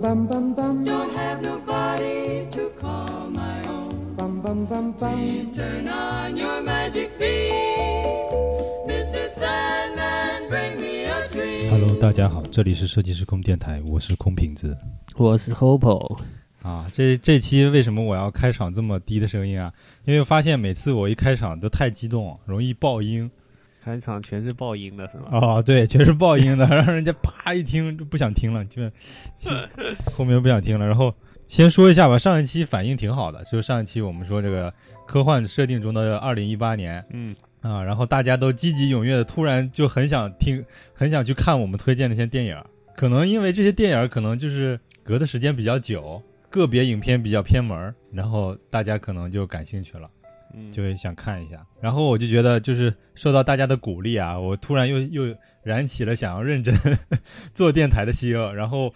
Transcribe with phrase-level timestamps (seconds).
[0.00, 4.14] Bum bum bum bum Don't have nobody to call my own.
[4.16, 5.16] bum bum bum bum.
[5.16, 9.26] Please turn on your magic beam, Mr.
[9.28, 10.48] Sandman.
[10.48, 11.70] Bring me a dream.
[11.70, 14.76] Hello，大家好，这里是设计师空电台，我是空瓶子
[15.16, 16.20] 我是 Hopo，
[16.62, 16.88] 啊。
[16.94, 19.72] 这这期为什么我要开场这么低的声音啊？
[20.04, 23.28] 因为发现每次我一开场都太激动，容易爆音
[23.88, 25.28] 开场全是爆音的是吗？
[25.32, 25.62] 哦。
[25.64, 28.82] 对，全是爆音的， 让人家啪一听就不想听了，就
[30.12, 30.86] 后面不想听了。
[30.86, 31.14] 然后
[31.46, 34.72] 先说一下吧，上一期反应挺好的，就上一期我们说这个
[35.06, 42.56] 科幻设定中的二零一八年，嗯，啊，然后大家都积极踊跃的，突然就很想听，很想去看我们推荐那些电影。
[42.94, 50.17] 可能因为这些电影可能就是隔的时间比较久，个别影片比较偏门，然后大家可能就感兴趣了，嗯
[50.72, 51.64] 就会想看一下。
[51.80, 56.74] 然后我就觉得，就是受到大家的鼓励啊，我突然又又燃起了想要认真
[57.54, 58.30] 做电台的心。
[58.32, 58.92] 然后，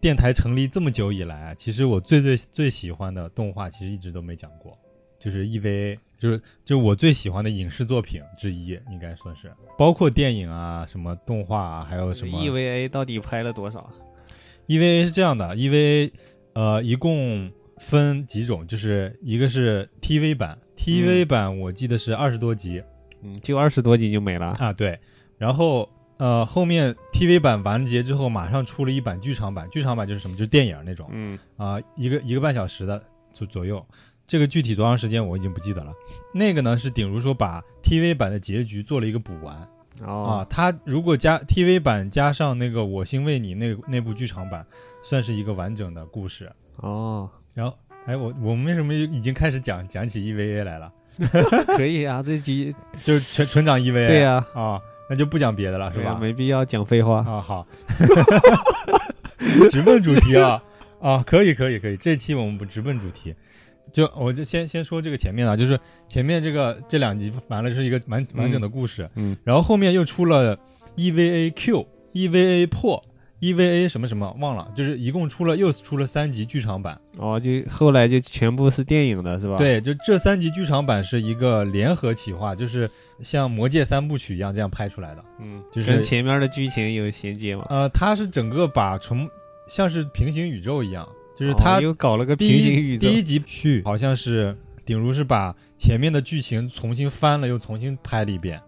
[0.00, 4.76] 电台成立这么久以来啊，其实我最最最喜欢的动画，其实一直都没讲过。
[5.20, 13.88] 就是 EVA，就是就是我最喜欢的影视作品之一，应该算是，包括电影啊、什么动画啊，还有什么 EVA 到底拍了多少
[14.66, 16.10] ？EVA 是这样的，EVA
[16.54, 22.82] 呃一共分几种，就是一个是 TV 版，TV 版我记得是二十多集、
[23.22, 24.54] 嗯，就二十多集就没了。
[24.58, 24.98] 啊，对，
[25.38, 31.08] 然后呃后面 TV 版完结之后，马上出了一版剧场版，剧场版就是什么，就是电影那种。
[31.12, 33.84] 嗯，啊、一个一个半小时的左左右。
[34.24, 35.92] 这个具体多长时间我已经不记得了。
[36.32, 39.56] 那个呢是顶如说把 TV 版的结局做了一个补完，
[40.00, 44.64] 啊哦，，它如果加 TV 版加上那个《我心为你》那那部剧场版，
[45.02, 46.50] 算是一个完整的故事。
[46.76, 47.76] 哦，然后，
[48.06, 50.92] 哎，我我们为什么已经开始讲讲起 EVA 来了？
[51.76, 54.06] 可以啊，这集 就是纯纯讲 EVA。
[54.06, 56.18] 对呀啊，那就不讲别的了，是吧？
[56.20, 57.18] 没必要讲废话。
[57.18, 57.66] 啊，好，
[59.70, 60.62] 直奔主题啊
[61.00, 63.34] 啊，可以可以可以，这期我们不直奔主题。
[63.92, 70.58] 就我就先先说这个前面啊，就是前面这个这两集完了是一个完完整的故事，嗯，然后后面又出了
[70.96, 73.04] EVA Q、EVA 破、
[73.42, 76.98] EVA 什么什么忘了，就是一共出了又出了三集剧场版。
[77.18, 82.88] 哦，就后来就全部是电影的是吧？，对，就这三集剧场版是一个联合企划，就是
[83.20, 85.24] 像《魔戒》三部曲一样这样拍出来的。
[85.40, 87.66] 嗯，就是跟前面的剧情有衔接吗？
[87.68, 89.28] 呃，它是整个把重
[89.66, 98.60] 像是平行宇宙一样，就是哦它又搞了个平行宇宙第一集去好像是顶如是把前面的剧情重新翻了，又重新拍了一遍，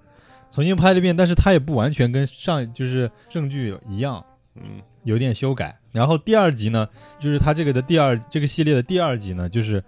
[0.51, 4.25] 重新拍了一遍，但是它也不完全跟上就是正剧一样，
[4.57, 5.77] 嗯，有点修改。
[5.93, 6.89] 然后第二集呢，
[7.19, 9.83] 就是他这个的第二这个系列的第二集呢，就是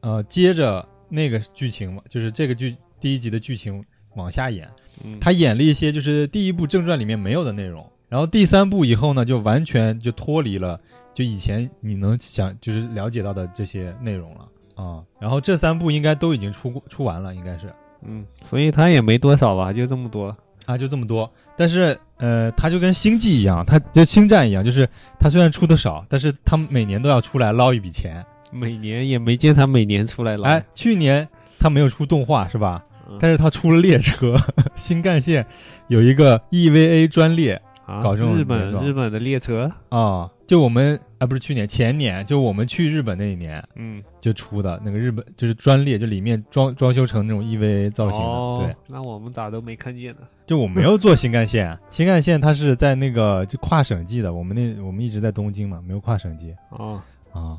[0.00, 3.82] 呃接着那个剧情嘛，就是这个剧第一集的剧情
[4.16, 4.68] 往下演，
[5.04, 10.80] 嗯他演了一些就是第一部正传里面没有的内容，然后第三部以后呢，就完全就脱离了
[11.14, 17.70] 就以前你能想就是了解到的这些内容了啊、然后这三部应该都已经出过出完了，应该是
[18.02, 20.34] 嗯，所以他也没多少吧，就这么多。
[20.64, 21.30] 啊，就这么多。
[21.60, 24.88] 但是呃，它就跟星际一样，它就星战一样，就是
[25.18, 28.24] 它虽然出的少，但是它每年都要出来捞一笔钱。
[28.50, 30.44] 每年也没见他每年出来捞。
[30.48, 31.28] 哎，去年
[31.58, 32.82] 它没有出动画是吧？
[33.10, 34.34] 嗯，但是它出了列车，
[34.74, 35.44] 新干线
[35.88, 37.60] 有一个 EVA 专列。
[37.84, 48.26] 啊搞这种日本日本的列车，啊、就我们啊，不是去年前年，就我们去日本那一年嗯，就出的那个日本就是专列，就里面装装修成那种 EVA 造型的。
[48.26, 50.22] 哦对，，那我们咋都没看见呢？
[50.48, 57.00] 就我没有坐新干线，新干线它是在那个就跨省际的，我们那我们一直在东京嘛，没有跨省际哦
[57.30, 57.56] 啊。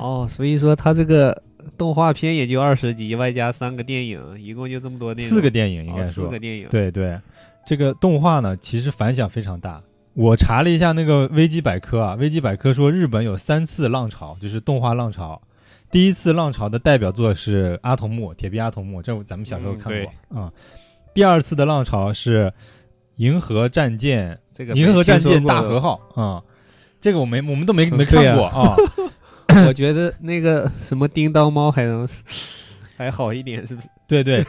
[0.00, 1.40] 哦，所以说它这个
[1.78, 5.32] 动画片也就二十集，外加三个电影，一共就这么多电影。
[5.32, 7.16] 四个电影应哦该说，四个电影。，对对，
[7.64, 9.80] 这个动画呢其实反响非常大。
[10.14, 15.40] 我查了一下那个维基百科啊，维基百科说日本有三次浪潮，就是动画浪潮。
[15.90, 20.52] 第一次浪潮的代表作是《阿童木》，铁臂阿童木，这咱们小时候嗯看过啊、
[21.14, 22.46] 第二次的浪潮是
[23.16, 26.42] 《银河战舰这个》，银河战舰大和号啊、
[27.00, 28.76] 这个我没我们都没嗯没看过啊。
[29.66, 32.08] 我觉得那个什么叮当猫还能
[32.96, 33.88] 还好一点，是不是？
[34.08, 34.42] 对对，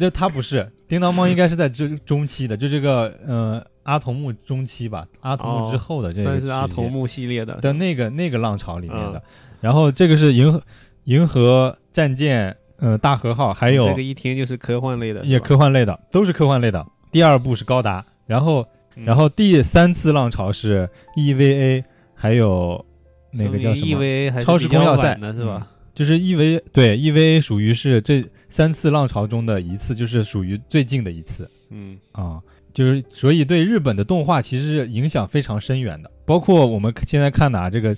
[0.00, 7.54] 这它不是 叮当猫应该是在这中期的，就这个呃阿童木中期吧，阿童木之后的这个算是阿童木系列的。
[7.60, 9.18] 的那个那个浪潮里面的。
[9.18, 9.22] 嗯
[9.60, 10.62] 然后这个是银河
[11.02, 16.86] 银河战舰呃大和号，还有这个一听就是科幻类的，也科幻类的，都是科幻类的。
[17.10, 18.64] 第二部是高达，然后
[18.94, 21.82] 嗯然后第三次浪潮是 EVA，
[22.14, 22.86] 还有
[23.32, 25.66] 那个叫什么？EVA 还是超时空要塞是吧？
[25.92, 31.50] 就是 EVA 对 EVA 属于是这三次浪潮中的一次，就是属于最近的一次。
[31.70, 31.98] 嗯。
[32.12, 32.40] 啊。
[32.74, 37.96] 就是所以对日本的动画其实影响非常深远的，包括我们现在看的啊，这个，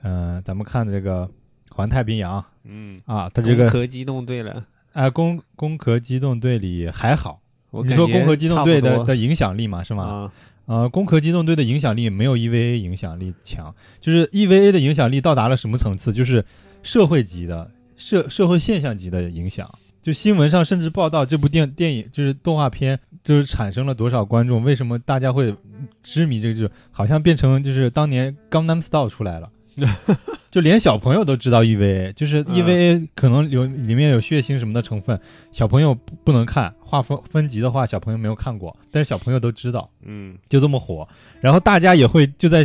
[0.00, 1.26] 呃，咱们看的这个
[1.74, 7.42] 《环太平洋》嗯，啊，它这个攻壳机动队了，啊，攻攻壳机动队里还好，
[7.84, 10.04] 你说攻壳机动队的的影响力嘛，是吗？
[10.04, 10.32] 啊，
[10.64, 16.14] 呃，攻壳机动队的影响力没有 EVA 影响力强，就是 EVA 的影响力到达了什么层次？
[16.14, 16.42] 就是
[16.82, 19.68] 社会级的社社会现象级的影响。
[20.02, 24.62] 就新闻上甚至报道这部电电影就是动画片，就是产生了多少观众？
[24.62, 25.52] 为什么大家会
[26.04, 26.54] 痴迷这个？
[26.54, 29.50] 就好像变成就是当年《Gangnam Style》出来了，
[30.48, 35.20] 就连小朋友都知道 EVA，就是嗯 EVA 可能有里面有血腥什么的成分，
[35.50, 39.90] 小朋友不不能看，画风分级的话小朋友没有看过，但是小朋友都知道。
[40.04, 41.08] 嗯就这么火，
[41.40, 42.64] 然后大家也会就在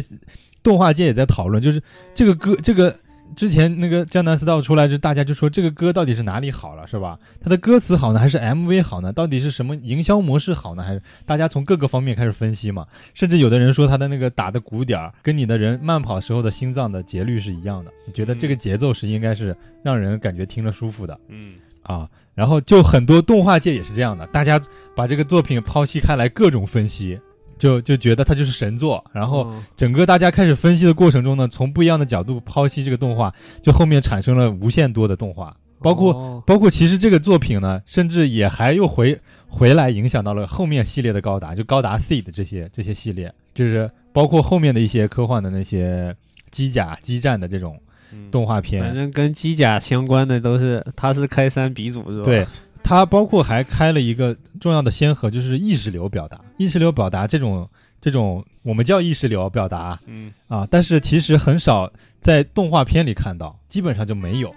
[0.62, 1.82] 动画界也在讨论，就是
[2.14, 2.96] 这个歌，这个
[3.36, 7.18] 之前那个《江南 style》出来，就大家就说这个歌到底是哪里好了，是吧？
[7.40, 9.12] 它的歌词好呢，还是 MV 好呢？
[9.12, 10.84] 到底是什么营销模式好呢？
[10.84, 12.86] 还是大家从各个方面开始分析嘛？
[13.14, 21.20] 甚至有的人说他的那个打的鼓点儿跟你的人慢跑时候的心脏的节律是一样的，你觉得这个节奏是应该是让人感觉听着舒服的。
[21.30, 24.62] 嗯啊，然后就很多动画界也是这样的，大家
[24.96, 27.20] 把这个作品剖析开来，各种分析，
[27.62, 29.04] 就就觉得它就是神作。
[29.14, 33.32] 然后哦整个大家开始分析的过程中呢，从不一样的角度剖析这个动画，
[33.62, 36.44] 就后面产生了无限多的动画，包括、哦。
[36.48, 39.16] 包括其实这个作品呢，甚至也还又回
[39.48, 46.16] 回来影响到了后面系列的高达，就高达 C 的这些这些系列，就是包括后面的一些科幻的那些
[46.50, 47.80] 机甲、激战的这种
[48.12, 48.32] 嗯。
[48.32, 52.26] 动画片，反正跟机甲相关的都是，他是开山鼻祖是吧？
[52.26, 52.48] 对，
[52.84, 56.40] 它包括还开了一个重要的先河，就是意识流表达。
[56.58, 57.70] 意识流表达这种
[58.00, 64.54] 这种，我们叫意识流表达嗯啊，但是其实很少在动画片里看到，基本上就没有。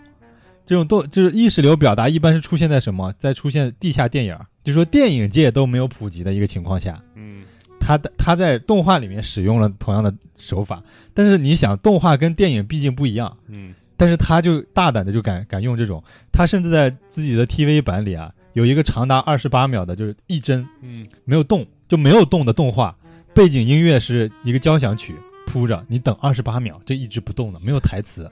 [0.66, 3.12] 这种动就是意识流表达，一般是出现在什么？
[3.18, 7.44] 在出现地下电影儿，就说电影界都没有普及的一个情况下，嗯
[7.78, 10.82] 它的它在动画里面使用了同样的手法，
[11.12, 16.02] 但是你想，动画跟电影毕竟不一样，嗯但是他就大胆的就敢敢用这种，
[16.32, 22.96] 他甚至在自己的 TV 版里啊，有一个长达二十八秒的，就是一帧嗯没有动就没有动的动画，
[23.32, 25.14] 背景音乐是一个交响曲
[25.46, 28.30] 铺着，你等二十八秒，这一直不动的，没有台词。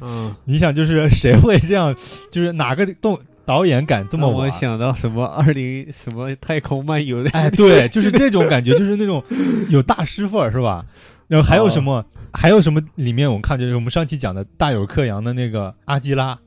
[0.00, 1.94] 嗯， 你想，就是谁会这样？
[2.30, 4.50] 就是哪个动导演敢这么玩我？
[4.50, 9.22] 想到什么二零什么太空漫游的，哎，对，就是这种感觉，就是那种
[9.68, 10.84] 有大师范儿，是吧？
[11.32, 12.04] 然后还有什么？
[12.30, 12.78] 还有什么？
[12.96, 16.38] 里面我们看就是我们上期讲的大有克洋的那个阿基拉，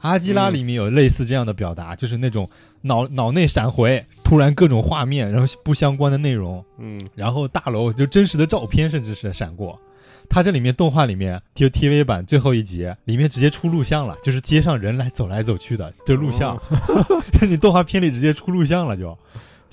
[0.00, 2.50] 阿基拉嗯里面有类似这样的表达，就是那种
[2.82, 9.80] 脑脑内闪回，突然各种画面，然后不相关的内容，嗯然后大楼就真实的照片，甚至是闪过。
[10.28, 16.54] 它这里面动画里面就 TV 版最后一集里面直接出录像了，就是街上人来走来走去的，就录像。
[16.54, 19.18] 哦 你动画片里直接出录像了就，就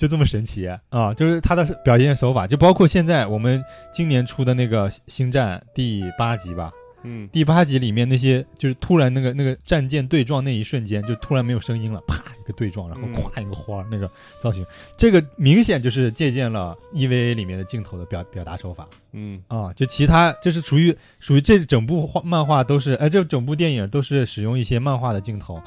[0.08, 0.62] 这么神奇。
[0.90, 1.12] 啊！
[1.14, 3.62] 就是他的表现手法，就包括现在我们
[3.92, 6.70] 今年出的那个《星战》第八集吧，
[7.02, 7.28] 嗯。
[7.32, 13.14] 第八集里面那些就是突然那个那个战舰对撞那一瞬间，就突然没有声音了，啪一个对撞，然后嗯。
[13.14, 14.64] 咵一个花儿那个造型，
[14.96, 18.86] 这个明显就是借鉴了 EVA 里面的镜头的表表达手法。
[19.12, 19.42] 嗯。
[19.48, 19.72] 啊。
[19.74, 25.60] 就其他就是属于属于这整部画漫画都是，哎，这整部电影都是使用一些漫画的镜头，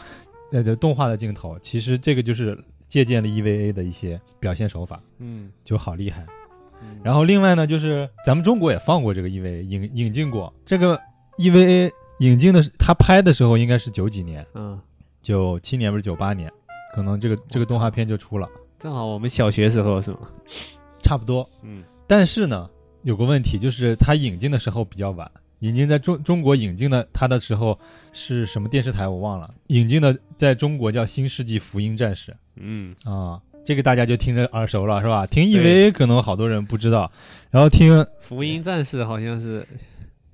[0.52, 2.58] 呃，的动画的镜头，其实这个就是
[2.88, 6.26] 借鉴了 EVA 的一些表现手法，嗯，就好厉害。
[6.82, 11.00] 嗯然后另外呢，就是咱们中国也放过这个 EVA 引引进过这个
[11.38, 11.90] EVA
[12.20, 14.80] 引进的是，他拍的时候应该是九几年，嗯，
[15.22, 16.52] 九七年不是九八年，
[16.94, 20.20] 可能这个这个动画片就出了，正好我们小学时候是吗？
[21.02, 21.50] 差不多。
[21.64, 22.70] 嗯但是呢，
[23.04, 27.80] 有个问题就是他引进的时候比较晚，引进在中中国引进的他的时候
[28.12, 33.42] 是什么电视台我忘了，引进的在中国叫《新世纪福音战士》嗯啊。
[33.66, 35.26] 这个大家就听着耳熟了，是吧？
[35.26, 37.12] 听对 EVA 可能好多人不知道，
[37.50, 39.68] 然后听福音战士好像是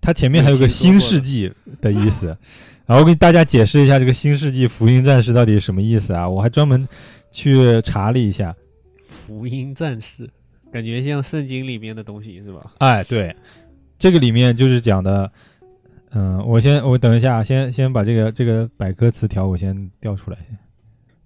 [0.02, 1.50] 它前面还有个“新世纪”
[1.80, 2.38] 的意思，
[2.86, 6.28] 然后我给大家解释一下这个“新世纪福音战士”到底什么意思啊？
[6.28, 6.86] 我还专门
[7.32, 8.54] 去查了一下。
[9.08, 10.30] 福音战士，
[10.70, 12.74] 感觉像圣经里面的东西是吧？
[12.80, 13.34] 哎，对，
[13.98, 15.32] 这个里面就是讲的，
[16.10, 20.38] 嗯，我先我等一下，先先把这个这个百科词条我先调出来。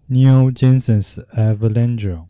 [0.10, 2.26] Neo Genesis Evangelion。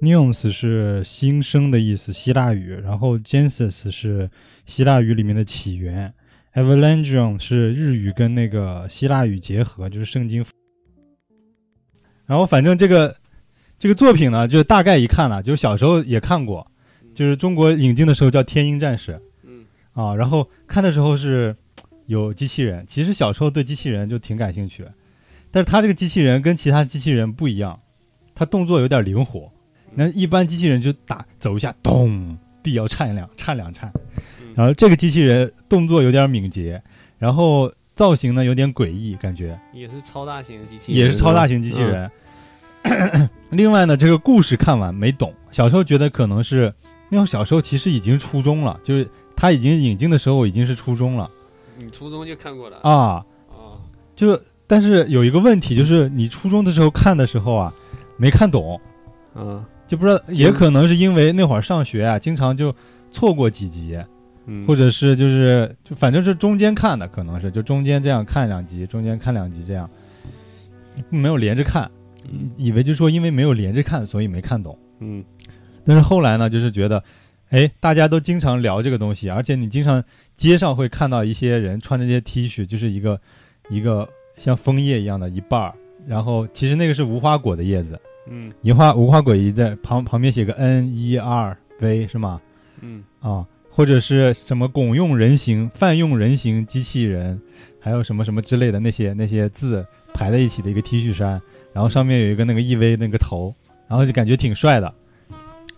[0.00, 4.30] Neos 是新生的意思，希腊语，然后 Genesis 是
[4.66, 6.12] 希腊语里面的起源
[6.54, 10.44] ，Evangelion 是日语跟那个希腊语结合，就是圣经。
[12.26, 13.14] 然后反正这个
[13.78, 16.66] 这个作品呢，就是大概一看了，就是小时候也看过，
[17.14, 21.54] 就是中国引进的时候叫《天鹰战士》，嗯啊，然后看的时候是
[22.06, 24.84] 有机器人，其实小时候对机器人就挺感兴趣，
[25.54, 27.78] 但是它这个机器人跟其他机器人不一样，
[28.34, 29.48] 它动作有点灵活。
[29.94, 33.88] 那一般机器人就打走一下，咚，地要颤两颤两颤，
[34.40, 34.52] 嗯。
[34.56, 36.82] 然后这个机器人动作有点敏捷，
[37.18, 39.56] 然后造型呢有点诡异，感觉。
[39.72, 42.10] 也是超大型的机器人，也是超大型机器人。
[43.50, 46.74] 另外呢，这个故事看完没懂，小时候觉得可能是，
[47.10, 51.30] 因为小时候其实已经初中了，就是他已经引进的时候已经是初中了。
[51.78, 52.78] 你初中就看过了？
[52.82, 53.80] 啊，哦。
[54.16, 57.74] 就但是有一个问题就是你初中的时候看的时候啊，
[58.16, 58.80] 没看懂，
[59.34, 59.64] 嗯。
[59.86, 62.74] 就不知道，也可能是因为那会儿上学啊，经常就
[63.10, 63.98] 错过几集，
[64.46, 69.88] 嗯，或者是就是就反正是中间看的，可能是就中间这样看两集，中间看两集这样，
[71.10, 71.88] 没有连着看，
[72.24, 72.50] 嗯。
[72.56, 74.76] 以为就说因为没有连着看，所以没看懂。
[75.00, 75.22] 嗯。
[75.84, 77.04] 但是后来呢，就是觉得，
[77.50, 80.02] 哎，大家都经常聊这个东西，而且你经常
[80.34, 83.20] 街上会看到一些人穿着这些 T 恤，就是一个
[83.68, 85.74] 一个像枫叶一样的一半儿，
[86.06, 87.98] 然后其实那个是无花果的叶子，
[88.28, 92.40] 嗯一花无花果一在旁旁边写个 N 一二 V 是吗？
[92.80, 97.40] 嗯啊，或者是什么拱用人形、泛用人形机器人，
[97.80, 101.40] 还有什么什么之类的那些那些字排在一起的一个 T 恤衫，
[101.72, 103.54] 然后上面有一个那个 EV 那个头，
[103.88, 104.92] 然后就感觉挺帅的。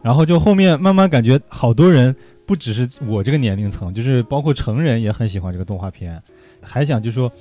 [0.03, 2.15] 然后就后面慢慢感觉好多人
[2.47, 6.23] 不只是我这个年龄层，就是包括成人也很喜欢这个动画片，
[6.61, 7.33] 还想就说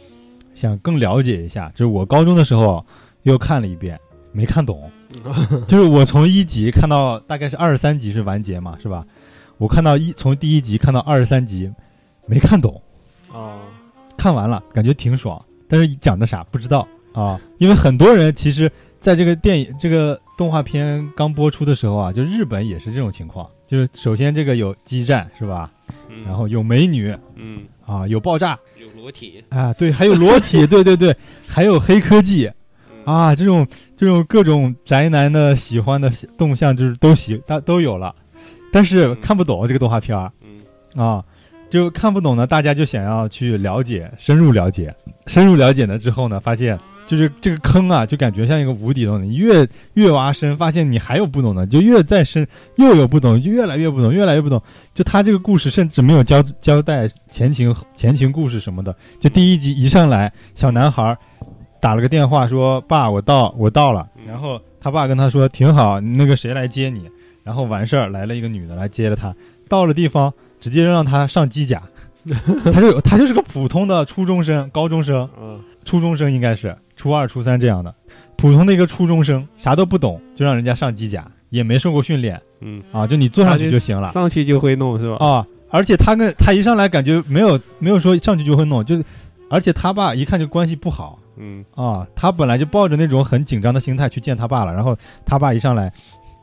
[0.55, 1.69] 想更了解一下。
[1.75, 2.83] 就是我高中的时候
[3.23, 3.99] 又看了一遍，
[4.31, 4.89] 没看懂。
[5.67, 9.05] 就是我从一集看到大概是二十三集是完结嘛，是吧？
[9.57, 11.71] 我看到一从第一集看到二十三集，
[12.25, 12.81] 没看懂，
[13.31, 13.59] 哦
[14.17, 17.39] 看完了感觉挺爽，但是讲的啥不知道啊。
[17.57, 18.69] 因为很多人其实
[18.99, 25.71] 在这个电影这个动画片刚播出的时候啊，就日本也是这种情况，就是首先这个有激战是吧？
[26.15, 26.23] 嗯。
[26.23, 27.63] 然后有美女嗯。
[27.85, 28.57] 啊，有爆炸。
[28.79, 29.43] 有裸体。
[29.49, 31.15] 啊，对，还有裸体， 对对对，
[31.47, 32.49] 还有黑科技。
[32.89, 33.03] 嗯。
[33.05, 38.15] 啊，这种这种各种宅男的喜欢的动向就是都喜大都有了，
[38.71, 39.21] 但是嗯。
[39.21, 40.31] 看不懂这个动画片儿。
[40.41, 40.61] 嗯。
[41.05, 41.23] 啊，
[41.69, 44.95] 就看不懂呢，大家就想要去了解，深入了解，
[45.27, 52.45] 深入了解了之后呢，发现就是这个坑啊，就感觉像一个无底洞，你越越挖深，发现你还有不懂的，就越再深
[52.77, 54.61] 又有不懂，就越来越不懂，越来越不懂。
[54.93, 61.17] 就他这个故事甚至没有交交代前情前情故事什么的，就第一集一上来，小男孩
[61.79, 67.09] 打了个电话说：“爸，我到，我到了。”嗯然后他爸跟他说：“挺好，那个谁来接你？”
[67.43, 69.33] 然后完事儿来了一个女的来接了他，
[69.69, 71.81] 到了地方直接让他上机甲，
[72.73, 77.93] 他就他就是个普通的初中生、高中生、嗯初中生应该是初二、初三这样的，
[78.35, 85.25] 普通的一个初中生，啥都不懂，就让人家上机甲，也没受过训练嗯，啊，就你坐上去就行了上去就会弄是吧？
[85.25, 85.47] 啊。
[85.69, 89.03] 而且他跟他一上来感觉没有没有说上去就会弄，就是
[89.49, 95.91] 而且他爸一看就关系不好嗯啊，他本来就抱着那种很紧张的心态去见他爸了，然后他爸一上来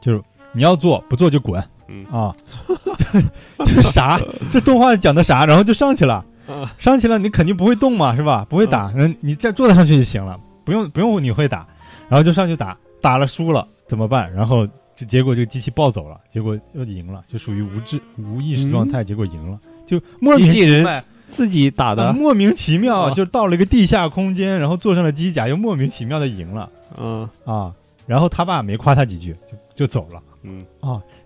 [0.02, 0.20] 就是
[0.52, 2.34] 你要做不做就滚嗯啊，
[2.98, 4.20] 这这啥？
[4.50, 5.46] 这动画讲的啥？
[5.46, 6.22] 然后就上去了。
[6.52, 8.46] 啊上去了，你肯定不会动嘛，是吧？
[8.48, 11.66] 不会打，嗯你再坐得上去就行了，不用不用你会打，
[12.08, 14.32] 然后就上去打，打了输了怎么办？
[14.32, 21.02] 然后就结果这个机器暴走了，结果又赢了，就属于无知无意识状态，结果赢了，就莫名其妙。
[21.28, 26.68] 自己打啊的，莫名其妙啊就到了一个地下空间，然后坐上了机甲，又莫名其妙的赢了
[26.98, 27.72] 嗯啊！
[28.06, 29.34] 然后他爸没夸他几句，
[29.74, 30.22] 就就走了。
[30.42, 30.62] 嗯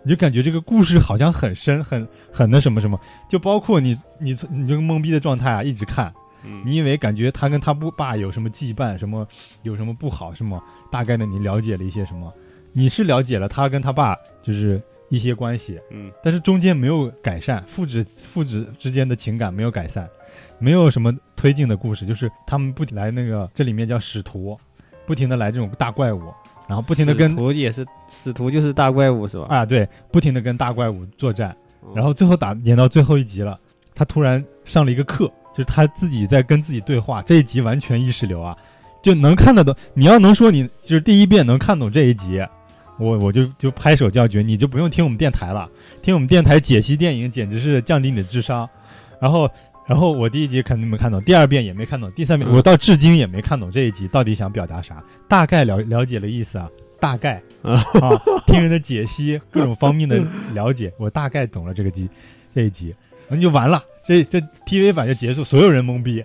[0.06, 2.96] 你就感觉这个故事好像很深，很很那什么什么，
[3.28, 9.26] 就包括你你你这个懵逼的状态啊，一直看，嗯，你以为感觉他跟他不爸有什么羁绊，什么
[9.64, 12.32] 有什么不好，什么大概的你了解了一些什么，
[12.72, 16.08] 你是了解了他跟他爸就是一些关系，嗯。
[16.22, 20.08] 但是中间没有改善，父子父子之间的情感没有改善，
[20.60, 24.56] 没有什么推进的故事，就是他们不停来那个这里面叫使徒，
[25.04, 26.32] 不停的来这种大怪物，
[26.68, 29.46] 然后不停的跟使徒也是使徒就是大怪物是吧？
[29.48, 31.50] 啊对，不停的跟大怪物作战。
[31.82, 33.56] 嗯然后最后打演到最后一集了，
[33.94, 37.22] 他突然上了一个课，就是他自己在跟自己对话。
[37.22, 38.56] 这一集完全意识流啊，
[39.00, 39.72] 就能看得懂。
[39.94, 42.44] 你要能说你就是第一遍能看懂这一集，
[42.98, 45.68] 我我就就拍手叫绝，你就不用听我们电台了，
[46.02, 48.68] 听我们电台解析电影简直是降低你的智商。
[49.20, 49.48] 然后
[49.86, 58.10] 然后我第一集肯定没看懂，第二遍也没看懂，第三遍、嗯我到至今也没看懂这一集到底想表达啥，大概了了解了意思啊，大概啊啊，
[58.46, 60.20] 听人的解析，各种方面的
[60.54, 62.08] 了解，我大概懂了这个集
[62.54, 62.94] 这一集，
[63.28, 66.24] 那就完了，这这 TV 版就结束，所有人懵逼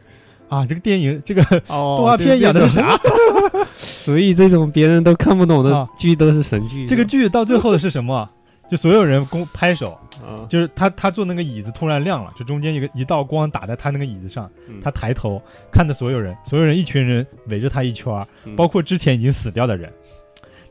[0.50, 0.66] 啊！
[0.66, 3.00] 这个电影这个哦 动画片演的是啥？
[3.78, 6.86] 所以这种别人都看不懂的啊剧都是神剧。
[6.88, 8.28] 这个剧到最后的是什么？
[8.72, 14.80] 就所有人公拍手，啊，就是他他坐那个椅子突然亮了，就中间一个一道光打在他那个椅子上，嗯。
[14.82, 18.56] 他抬头看着所有人，所有人一群人围着他一圈，嗯。
[18.56, 19.92] 包括之前已经死掉的人，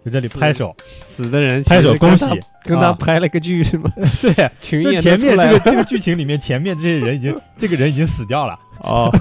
[0.03, 2.25] 就这里拍手，死的人拍手恭喜。
[2.65, 2.93] 跟他啊。
[2.99, 3.93] 拍了个剧是吗？
[4.23, 4.33] 对，
[4.81, 9.15] 就前面这个这个剧情里面，前面这些人已经这个人已经死掉了，哦，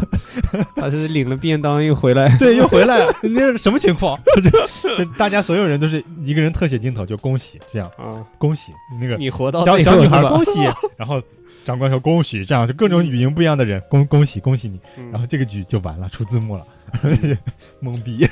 [0.75, 2.35] 他是领了便当又回来。
[2.39, 4.19] 对，又回来了，那是什么情况？
[4.43, 10.59] 就 就大家所有人都是一个人特写镜头，就恭喜这样，啊，恭喜那个你活到小小女孩恭喜，
[10.97, 11.21] 然后
[11.65, 15.11] 长官说恭喜，这样就各种语音不一样的人恭恭喜恭喜你，嗯。
[15.11, 16.65] 然后这个局就完了，出字幕了，
[17.81, 18.27] 懵逼。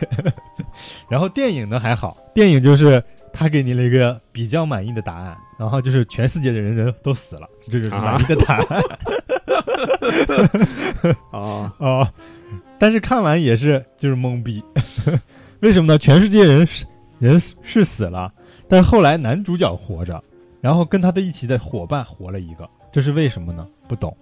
[1.10, 8.66] 然后电影呢还好，电影就是他给你了一个比较满意的答案，然后就是全世界的人人都死了，这就是满意的答案
[11.32, 12.14] 啊啊。
[12.80, 14.64] 但是看完也是就是懵逼，
[15.62, 15.98] 为什么呢？
[15.98, 16.68] 全世界人
[17.20, 18.32] 人是死了，
[18.68, 20.24] 但后来男主角活着，
[20.62, 23.68] 然后跟他的一起的伙伴活了一个，这是为什么呢？
[23.88, 24.16] 不懂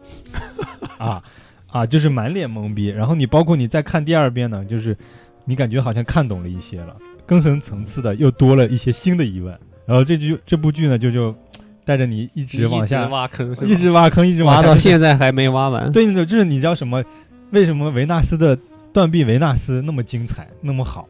[0.97, 1.21] 啊
[1.69, 2.87] 啊，就是满脸懵逼。
[2.87, 4.95] 然后你包括你再看第二遍呢，就是
[5.43, 9.53] 你感觉好像看懂了一些了，更深层次的又多了一些新的疑问。
[9.85, 11.35] 然后这剧这部剧呢，就就
[11.85, 15.91] 带着你一直往下，挖坑，一直挖坑，一直挖到现在还没挖完。
[15.91, 17.03] 对，那就是你知道什么？
[17.51, 18.57] 为什么维纳斯的
[18.91, 21.07] 断臂维纳斯那么精彩，那么好？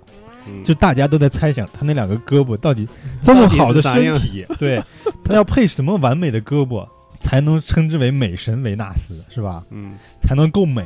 [0.48, 2.88] 嗯就大家都在猜想他那两个胳膊到底
[3.20, 4.80] 这么好的身体，对
[5.26, 6.88] 他要配什么完美的胳膊
[7.20, 9.64] 才能称之为美神维纳斯，是吧？
[9.72, 10.86] 嗯才能够美？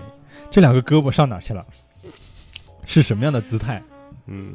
[0.50, 1.66] 这两个胳膊上哪去了？
[2.86, 3.82] 是什么样的姿态？
[4.28, 4.54] 嗯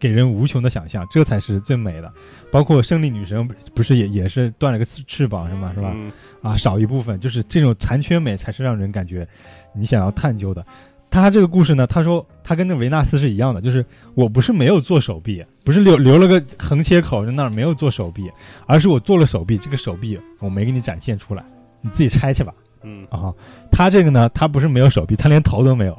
[0.00, 2.12] 给人无穷的想象，这才是最美的。
[2.50, 5.70] 包括胜利女神不是也也是断了个翅翅膀是吗？
[5.74, 5.92] 是吧？
[5.94, 6.10] 嗯
[6.42, 9.28] 啊，少一部分，就是这种残缺美才是让人感觉
[9.74, 10.64] 你想要探究的。
[11.10, 13.84] 他这个故事呢，他说他跟那维纳斯是一样的，就是
[14.14, 18.30] 我不是没有做手臂，不是留留了个横切口在那儿没有做手臂，
[18.64, 21.44] 而是我做了手臂，这个手臂我没给你展现出来，
[21.80, 22.54] 你自己拆去吧。
[22.82, 23.34] 嗯啊，
[23.70, 25.98] 他这个呢，他不是没有手臂，他连头都没有。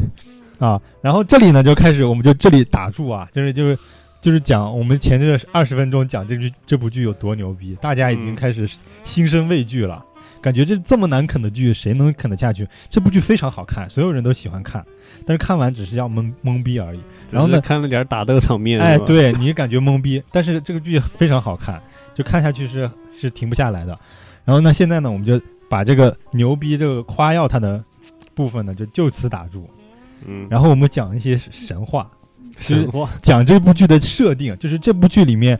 [0.62, 3.76] 啊，然后这里呢就开始，我们就这里打住啊，就是就是
[4.20, 8.70] 就是讲我们前这二十分钟讲这剧这部剧有多牛逼，大家已经嗯开始
[9.02, 10.04] 心生畏惧了，
[10.40, 12.64] 感觉这这么难啃的剧谁能啃得下去？
[12.88, 14.86] 这部剧非常好看，所有人都喜欢看，
[15.26, 17.00] 但是看完只是要懵懵逼而已。
[17.28, 18.78] 然后呢看了点打斗场面。
[18.78, 21.82] 哎，对你感觉懵逼，但是这个剧非常好看，
[22.14, 23.98] 就看下去是是停不下来的。
[24.44, 27.82] 然后呢，现在呢，我们就把这个牛逼这个夸耀它的
[28.32, 29.68] 部分呢，就就此打住。
[30.26, 32.10] 嗯，然后我们讲一些神话，
[32.58, 35.58] 神话，讲这部剧的设定，就是这部剧里面，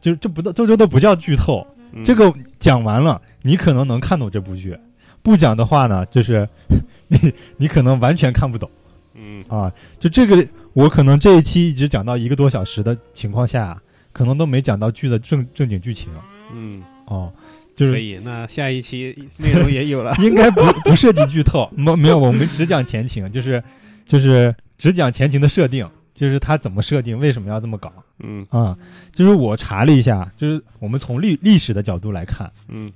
[0.00, 2.04] 就是这不都这这都不叫剧透，嗯。
[2.04, 4.74] 这个讲完了，你可能能看懂这部剧；
[5.22, 6.48] 不讲的话呢，就是
[7.08, 8.70] 你你可能完全看不懂。
[9.14, 9.42] 嗯。
[9.48, 13.80] 啊，就这个，我可能这一期一直讲到一个多小时的情况下，
[14.12, 16.10] 可能都没讲到剧的正正经剧情。
[16.52, 17.32] 嗯，哦，
[17.74, 17.92] 就是。
[17.92, 18.20] 可以。
[18.22, 20.14] 那下一期内容也有了。
[20.20, 23.62] 应该不不涉及剧透，没没有，我们只讲前情，就是
[24.06, 28.78] 就是只讲前情的设定，就是他怎么设定，为什么要这么搞嗯啊、
[29.12, 32.90] 就是我查了一下，就是我们从历历史的角度来看，嗯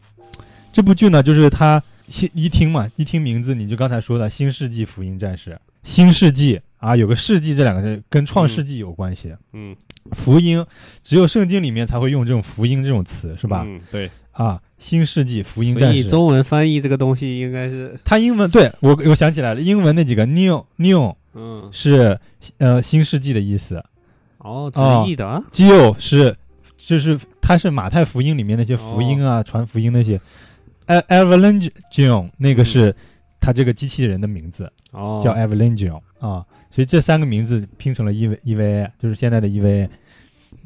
[0.72, 5.50] 这部剧呢，就是它新一听嘛，一听名字你就刚才说的《新世纪福音战士》，
[5.82, 9.34] 新世纪啊，有个世纪这两个字跟创世纪有关系。
[9.52, 9.74] 嗯，
[10.12, 10.64] 福音，
[11.02, 13.64] 只有圣经里面才会用这种福音这种词，是吧？
[13.66, 14.08] 嗯，对。
[14.38, 22.18] 啊，新世纪福音战士，中文翻译这个东西应该是，它英文对我我想起来了，英文那几个 new new 嗯，是
[22.58, 23.84] 呃新世纪的意思。
[24.38, 25.26] 哦，直哦译的？
[25.26, 26.36] 啊，，Gio 是
[26.76, 30.20] 就是它是马太福音里面那些福音啊、传福音那些。
[30.86, 31.70] E v a l a n g
[32.02, 32.94] e o n 那个是
[33.40, 39.88] 它这个机器人的名字，哦，叫 Avalanche 啊，所以这三个名字拼成了 E V EVA，就是现在的 EVA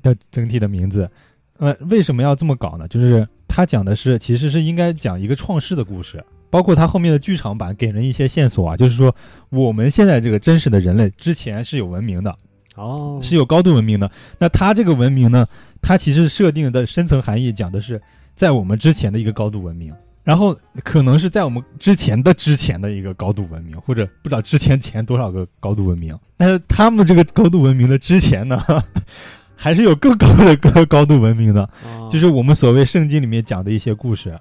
[0.03, 1.11] 的整体的名字。
[1.59, 2.87] 呃，为什么要这么搞呢？
[2.87, 9.15] 就是他讲的是，其实是应该讲一个创世的故事，包括他后面的剧场版给人一些线索啊，就是说
[9.51, 12.35] 我们现在这个真实的人类之前是有文明的，
[12.77, 14.11] 哦，是有高度文明的。
[14.39, 15.47] 那他这个文明呢，
[15.83, 18.01] 它其实设定的深层含义讲的是
[18.35, 19.93] 在我们之前的一个高度文明。
[20.25, 28.65] 然后可能是在我们之前的之前的一个高度文明，或者不知道之前前多少个高度文明，但是他们这个高度文明的之前呢，
[29.57, 34.39] 还是有更高的高高度文明的，哦就是我们所谓圣经里面讲的一些故事。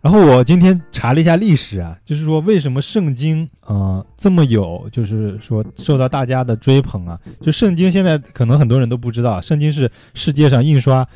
[0.00, 7.18] 然后我今天查了一下历史啊，就是说为什么圣经呃这么有，就是说受到大家的追捧啊？
[7.40, 11.06] 就圣经现在可能很多人都不知道，圣经是世界上印刷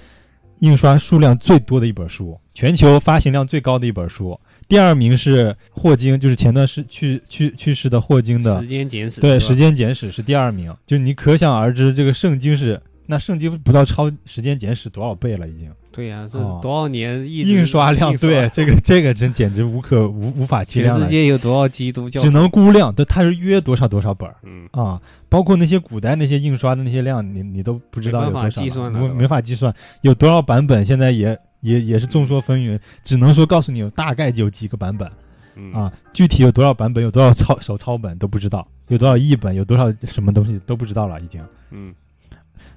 [0.59, 4.39] 印刷数量最多的一本书，全球发行量最高的一本书。
[4.67, 12.81] 第二名是霍金，就是前段时去去去世的霍金的时间简史对，《时间简史》是第二名，就你可想而知，这个圣经是
[13.13, 22.19] 那圣经不知道超《时间简史》多少倍了，已经对呀、这哦多少年一直印刷量，对 这个这个真简直无可无无法计全世界有多少基督教？
[22.23, 24.99] 只能估量，对，它是约多少多少本儿嗯，啊，
[25.29, 35.07] 包括那些古代那些印刷的那些量，你你都不知道有没法多少了，计算没没法计算有多少版本，现在也也也是众说纷纭，只能说告诉你有大概有几个版本。
[35.55, 41.43] 嗯啊，具体有多少版本，有多少抄手抄本都不知道，有多少译本，有多少什么东西都不知道了已经。
[41.71, 41.95] 嗯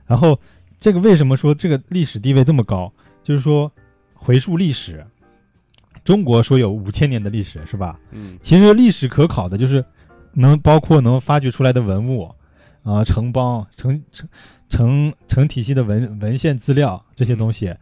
[0.06, 0.40] 然后
[0.80, 2.92] 这个为什么说这个历史地位这么高？
[3.24, 3.72] 就是说
[4.14, 5.06] 回溯历史，
[6.04, 8.00] 中国说有五千年的历史是吧？
[8.12, 9.84] 嗯其实历史可考的就是
[10.34, 12.30] 能包括能发掘出来的文物
[12.84, 14.30] 啊、城邦、城城
[14.70, 17.74] 城城体系的文文献资料这些东西，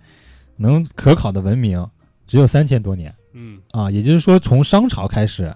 [0.55, 1.85] 能可考的文明
[2.25, 3.13] 只有三千多年。
[3.33, 5.53] 嗯啊，也就是说从商朝开始，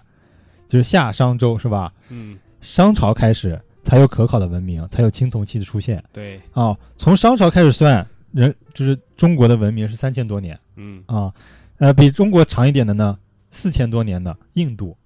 [0.68, 1.94] 就是夏商周是吧？
[2.10, 6.04] 嗯，商朝开始才有可考的文明，才有青铜器的出现。
[6.12, 6.78] 对，啊。
[6.98, 10.60] 从商朝开始算，人就是中国的文明是三千多年。
[10.76, 11.02] 嗯。
[11.06, 11.34] 啊，
[11.78, 13.18] 呃，比中国长一点的呢，
[13.50, 14.98] 四千多年的印度，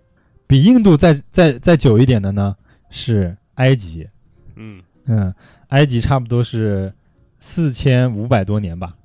[0.47, 2.55] 比印度再再再久一点的呢
[2.89, 4.09] 是埃及，
[4.55, 5.31] 嗯，嗯，
[5.67, 6.91] 埃及差不多是
[7.37, 8.95] 四千五百多年吧。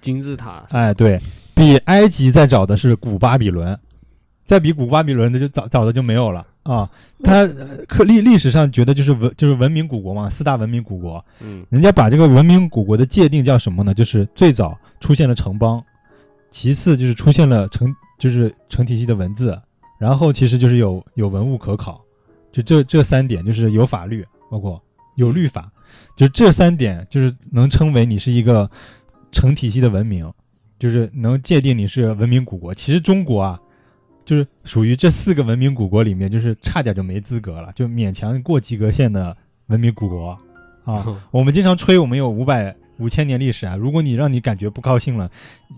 [0.00, 1.20] 金字塔，哎，对
[1.54, 3.78] 比埃及再早的是古巴比伦，
[4.46, 6.88] 再比古巴比伦的就早早的就没有了啊。
[7.24, 13.92] 它呃可历历史上觉得就是文就是文明古国嘛，四大文明古国，嗯人家把这个文明古国的界定叫什么呢？
[13.92, 15.82] 就是最早出现了城邦，
[16.50, 19.60] 其次就是出现了成就是成体系的文字，
[19.98, 22.00] 然后其实就是有有文物可考，
[22.52, 24.80] 就这这三点就是有法律，包括
[25.16, 25.68] 有律法，
[26.16, 28.70] 就这三点就是能称为你是一个
[29.32, 30.32] 成体系的文明，
[30.78, 32.72] 就是能界定你是文明古国。
[32.72, 33.60] 其实中国啊，
[34.28, 39.34] 就是属于这四个文明古国里面，就是差点就没资格了，就勉强过及格线的
[39.68, 40.38] 文明古国
[40.84, 41.02] 啊。
[41.32, 45.30] 我们经常吹我们有五百五千年历史啊，如果你让你感觉不高兴了，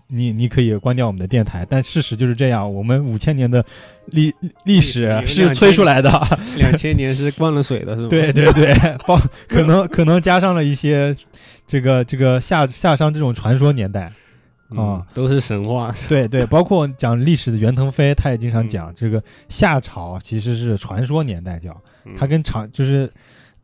[0.08, 1.64] 你你可以关掉我们的电台。
[1.70, 3.64] 但事实就是这样，我们五千年的
[4.06, 4.34] 历
[4.64, 6.10] 历史是吹出来的。
[6.56, 8.08] 两千年是灌了水的是吗？
[8.10, 8.74] 对对对，
[9.06, 11.14] 包 可能可能加上了一些
[11.68, 14.10] 这个这个夏夏商这种传说年代。
[14.70, 21.70] 嗯啊，都是神话，对对，包括讲历史的袁腾飞，他也经常讲、这个夏朝其实是传说年代叫，
[22.04, 22.14] 嗯。
[22.16, 23.10] 它跟长就是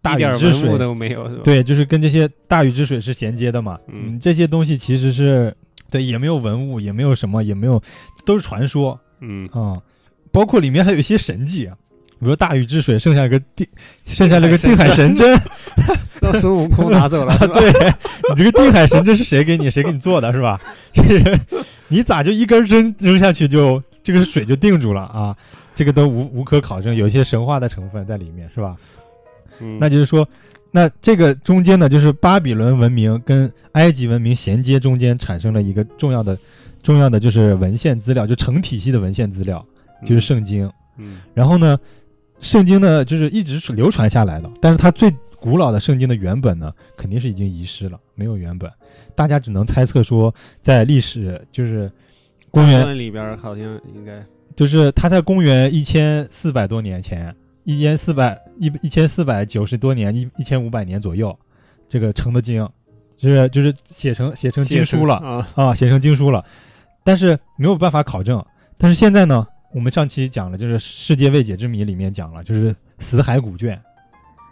[0.02, 3.78] 大禹治水文物都没有是吧？，对，就是跟这些大禹治水是衔接的嘛。
[3.88, 4.18] 嗯。
[4.20, 5.56] 这些东西其实是
[5.90, 7.82] 对，也没有文物，也没有什么，也没有，
[8.24, 8.98] 都是传说。
[9.20, 9.80] 嗯，啊、
[10.32, 11.76] 包括里面还有一些神迹，啊
[12.18, 13.66] 比如大禹治水，剩下一个定，
[14.04, 15.38] 剩下了个定海神针。
[16.22, 17.36] 让孙悟空拿走了？
[17.54, 17.70] 对
[18.34, 19.70] 你这个定海神针是谁给你？
[19.70, 20.60] 谁给你做的是吧？
[20.92, 21.40] 这人
[21.88, 25.36] 你咋就一根针扔下去就这个水就定住了啊？
[25.74, 28.76] 这个都无无可考证，有一些神话的成分在里面是吧？
[29.60, 30.26] 嗯那就是说，
[30.70, 36.38] 那这个中间呢，就是巴比伦文明跟埃及文明衔接中间产生了一个重要的、
[36.82, 39.64] 重要的就是文献资料，就成体系的文献资料，
[40.04, 40.70] 就是圣经。
[40.98, 41.78] 嗯然后呢，
[42.40, 48.70] 圣经呢就是一直是流传下来的，但是它最古老的圣经的原本呢，肯定是已经遗失了，没有原本，
[49.14, 51.90] 大家只能猜测说，在历史就是
[52.50, 54.22] 公元，里边好像应该
[54.54, 61.36] 就是他在公元一千四百多年前，一千四百一一千四百九十多年，一一千五百年左右，
[61.88, 62.66] 这个成的经，
[63.16, 65.16] 就是就是写成写成经书了。
[65.16, 66.44] 啊，啊，写成经书了，
[67.04, 68.44] 但是没有办法考证。
[68.78, 69.46] 但是现在呢，
[69.76, 73.78] 我们上期讲了，就是《世界未解之谜》里面讲了，就是死海古卷，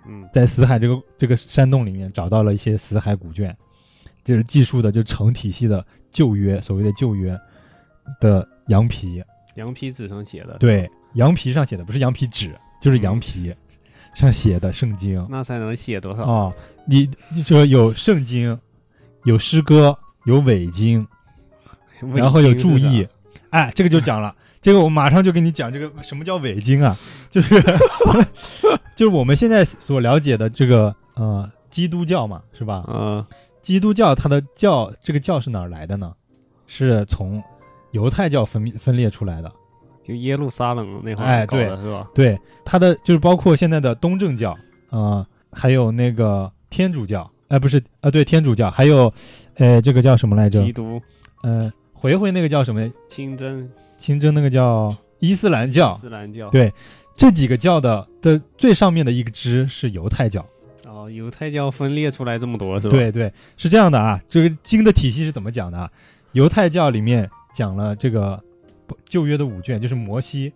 [0.06, 0.28] 嗯。
[0.30, 3.56] 在死海这个这个山洞里面找到了一些死海古卷，
[4.22, 5.82] 就是记述的就成体系的
[6.12, 7.34] 旧约，所谓的旧约
[8.20, 13.50] 的羊皮，羊皮纸上写的，对，羊皮上写的不是羊皮纸，就是羊皮
[14.14, 15.26] 上写的圣经。
[15.30, 16.22] 那才能写多少？
[16.30, 16.52] 啊。
[16.86, 18.60] 你你说有圣经，
[19.24, 21.08] 有诗歌，有伪经，
[22.02, 23.08] 伪然后有注意，
[23.48, 26.96] 哎，这个就讲了，这个我马上就跟你讲这个什么叫伪经啊，
[27.30, 27.62] 就是
[28.96, 32.82] 就是我们现在所了解的这个呃基督教嘛，是吧？
[32.88, 33.22] 嗯，
[33.60, 36.10] 基督教它的教这个教是哪儿来的呢？
[36.66, 37.42] 是从
[37.90, 39.52] 犹太教分分裂出来的。
[40.02, 42.08] 就耶路撒冷那块哎对儿搞的是吧？
[42.14, 44.56] 对，它的就是包括现在的东正教，
[44.88, 49.12] 呃，还有那个天主教，哎、不是，呃，对，天主教，还有，
[49.56, 50.64] 呃，这个叫什么来着？
[50.64, 50.98] 基督，
[51.42, 52.90] 呃，回回那个叫什么？
[53.10, 53.68] 清真
[54.04, 56.02] 清真那个叫伊斯兰教伊。
[56.02, 56.70] 斯兰教，对，
[57.16, 60.44] 这几个教的的最上面的一个支是犹太教。
[60.86, 64.20] 哦，犹太教分裂出来这么多是吧？，对对，是这样的啊。
[64.28, 65.90] 这个经的体系是怎么讲的啊？
[66.32, 68.38] 犹太教里面讲了这个
[68.86, 70.52] 不旧约的五卷，就是摩西，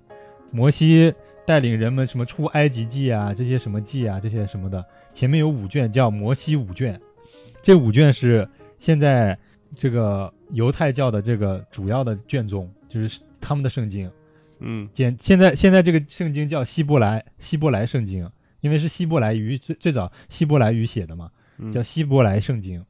[0.51, 1.15] 摩西
[1.47, 4.85] 带领人们什么出埃及记啊，这些什么记啊，这些什么的，
[5.15, 7.01] 前面有五卷叫摩西五卷，
[7.63, 9.39] 这五卷是现在
[9.75, 14.11] 这个犹太教的这个主要的卷宗，就是他们的圣经。
[14.61, 18.29] 嗯简现在现在这个圣经叫希伯来希伯来圣经，
[18.61, 21.31] 因为是希伯来语最最早希伯来语写的嘛。
[21.59, 22.85] 嗯，叫希伯来圣经。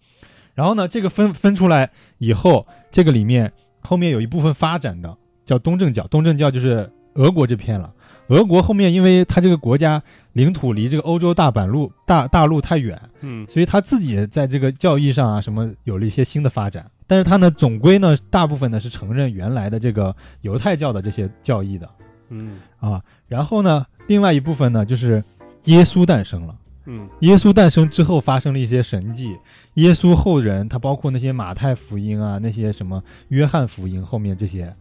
[0.54, 7.94] 然后呢，这个分分出来以后，这个里面后面有一部分发展的叫东正教，东正教就是俄国这片了。
[8.28, 16.88] 俄国后面因为它这个国家领土离这个欧洲大板路大大陆太远，嗯所以他自己在这个教义上啊什么有了一些新的发展。
[17.06, 21.88] 但是他呢，总归呢，大部分呢是承认原来的这个犹太教的这些教义的
[22.28, 23.02] 嗯啊。
[23.26, 25.22] 然后呢，另外一部分呢就是
[25.64, 26.54] 耶稣诞生了。
[26.90, 29.36] 嗯耶稣诞生之后发生了一些神迹，
[29.74, 34.74] 耶稣后人他包括那些马太福音啊，那些什么约翰福音后面这些，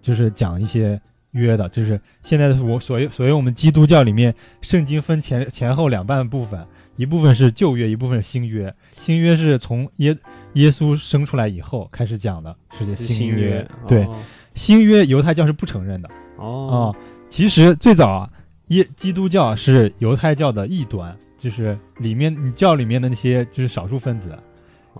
[0.00, 1.00] 就是讲一些
[1.32, 6.66] 约的，就是现在的我所谓所谓我们基督教里面圣经分前前后两半部分，
[6.96, 8.74] 一部分是旧约，一部分是新约。
[8.92, 10.16] 新约是从耶
[10.54, 14.16] 耶稣生出来以后开始讲的，是是新约约。，对，哦
[14.54, 16.96] 新约犹太教是不承认的哦、哦，
[17.28, 18.30] 其实最早啊，
[18.68, 24.36] 耶基督教是犹太教的异端，就是里面你教里面的那些就是少数分子，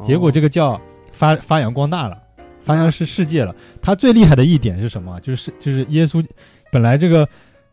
[0.05, 0.81] 结果这个个教
[1.13, 2.17] 发发扬光大了，
[2.65, 3.55] 发现是世界了。
[3.83, 5.19] 他最厉害的一点是什么？
[5.21, 6.25] 就是就是耶稣
[6.73, 7.29] 本来这个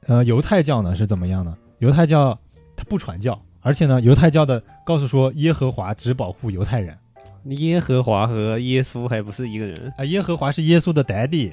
[0.08, 1.56] 呃犹太教呢是怎么样呢？
[1.80, 2.38] 犹太教
[2.76, 6.98] 他不传教，而且呢犹太教的告诉说耶和华只保护犹太人
[7.46, 11.52] 耶和华和耶稣还不是一个人，啊，耶和华是耶稣的 daddy，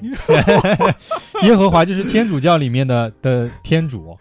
[1.43, 4.17] 耶和华就是天主教里面的的天主。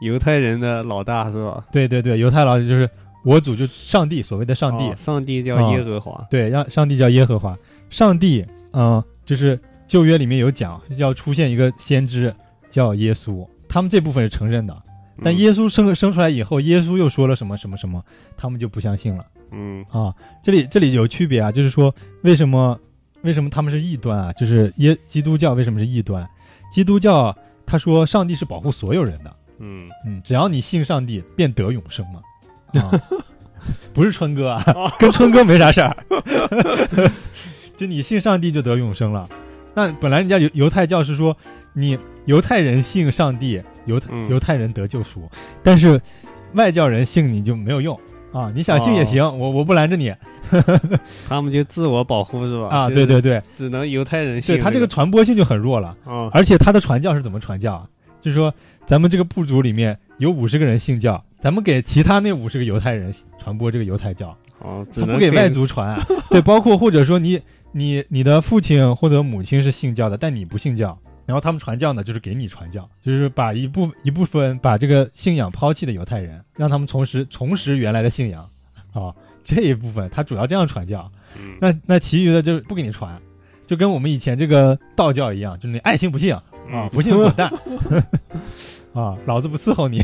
[0.00, 1.64] 犹太人的老大是吧？
[1.70, 2.90] 对对对，犹太老就是
[3.24, 4.84] 我主，就是上帝，所谓的上帝。
[4.84, 7.56] 哦上帝叫哦耶和华，对，让上帝叫耶和华，
[7.92, 12.34] 上帝，嗯、就是旧约里面有讲要出现一个先知
[12.68, 14.82] 叫耶稣，他们这部分是承认的，
[15.22, 18.02] 但嗯耶稣生生出来以后，耶稣又说了什么什么什么，
[18.36, 20.12] 他们就不相信了嗯啊。
[20.42, 22.80] 这里这里有区别啊，就是说为什么
[23.20, 24.32] 为什么他们是异端啊？
[24.32, 26.26] 就是耶基督教为什么是异端？
[26.72, 32.20] 基督教他说上帝是保护所有人的，嗯嗯，只要你信上帝，便得永生嘛。
[32.80, 32.90] 啊，
[33.92, 34.64] 不是春哥啊，
[34.98, 35.94] 跟春哥没啥事儿。
[37.82, 39.28] 就你信上帝就得永生了。
[39.74, 41.36] 那本来人家犹犹太教是说，
[41.72, 45.28] 你犹太人信上帝，犹太嗯犹太人得救赎，
[45.62, 46.00] 但是
[46.54, 47.98] 外教人信你就没有用
[48.32, 48.52] 啊。
[48.54, 50.14] 你想信也行，我我不拦着你
[51.28, 52.68] 他们就自我保护是吧？
[52.68, 52.88] 啊。
[52.88, 55.96] 对对对，只能犹太人信对他这个传播性就很弱了。
[56.04, 57.88] 哦而且他的传教是怎么传教啊？
[58.20, 58.54] 就是说，
[58.86, 66.06] 咱们这个部族里面有五十个人信教，咱们给其他那五十个犹太人传播这个犹太教，哦，只能他不给外族传、啊。
[66.30, 67.40] 对，包括或者说你
[67.72, 78.48] 你你的父亲或者母亲是信教的，但你不信教，然后他们传教呢，就是给你传教，就是把一部一部分把这个信仰抛弃的犹太人，让他们重拾重拾原来的信仰
[78.92, 79.14] 啊。
[79.42, 83.20] 这一部分他主要这样传教，嗯那那其余的就不给你传，
[83.66, 87.52] 就跟我们以前这个道教一样，就是你爱信不信啊，嗯不信滚蛋
[88.92, 90.00] 啊，老子不伺候你。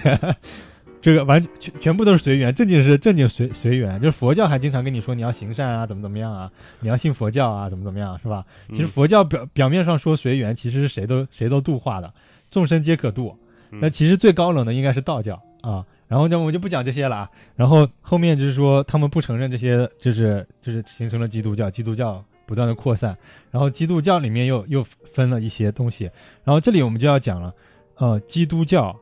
[1.01, 8.45] 这个完全全部都是随缘，正经是正经随随缘，就是佛教还经常跟你说你要行善啊，怎么怎么样啊，你要信佛教啊，怎么怎么样，是吧？
[8.71, 12.13] 其实嗯佛教表表面上说随缘，其实是谁都谁都度化的，
[12.51, 13.37] 众生皆可度。
[13.71, 15.85] 嗯那其实最高冷的应该是道教啊。
[16.07, 17.31] 然后呢，我们就不讲这些了啊。
[17.55, 23.15] 然后后面就是说他们不承认这些，就是就是形成了基督教，基督教不断的扩散。
[23.51, 26.11] 然后基督教里面又又分了一些东西。
[26.45, 27.55] 然后这里我们就要讲了，
[27.97, 28.99] 呃，基督教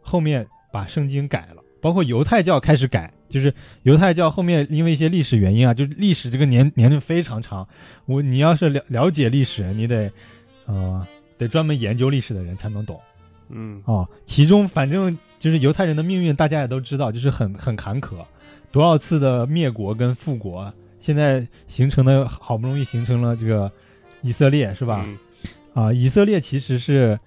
[0.00, 3.54] 后面把圣经改了，包括犹太教开始改，就是
[3.84, 7.68] 犹太教后面因为一些历史原因啊，就是历史这个年年龄非常长，
[8.06, 10.10] 我你要是了了解历史，你得
[10.66, 11.06] 呃
[11.38, 12.98] 得专门研究历史的人才能懂
[13.50, 14.08] 嗯哦。
[14.24, 18.24] 其中反正就是犹太人的命运，大家也都知道，就是很很坎坷，
[18.70, 23.70] 多少次的灭国跟复国，现在形成的好不容易形成了这个
[24.22, 25.04] 以色列，是吧？
[25.06, 25.18] 嗯
[25.74, 27.18] 啊，以色列其实是，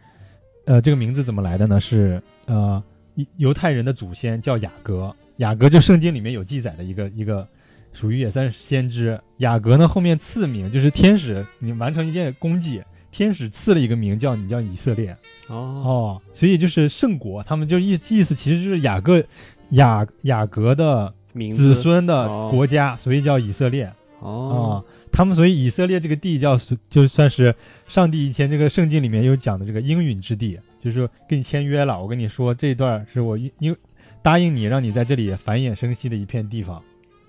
[0.66, 1.82] 呃，这个名字怎么来的呢？
[1.82, 2.82] 是呃，
[3.16, 7.48] 犹犹太人的祖先叫雅各，雅各就圣经里面有记载的一个一个，
[7.94, 9.20] 属于也算是先知。
[9.38, 15.16] 雅各呢后面赐名就是天使，你完成一件功绩，天使赐了一个名叫你叫以色列
[15.48, 19.24] 哦哦，所以就是圣国，他们就意意思其实就是雅各
[19.72, 21.14] 雅雅各的
[21.52, 23.86] 子孙的哦国家，所以叫以色列。
[23.86, 26.58] 啊、哦他们所以以色列这个地叫
[26.90, 27.56] 就算是
[27.88, 33.76] 上帝以前这个圣经里面有讲的这个应允之地，就是说跟你签约了，我跟你说这一段是我应
[34.22, 36.80] 答应你，让你在这里繁衍生息的一片地方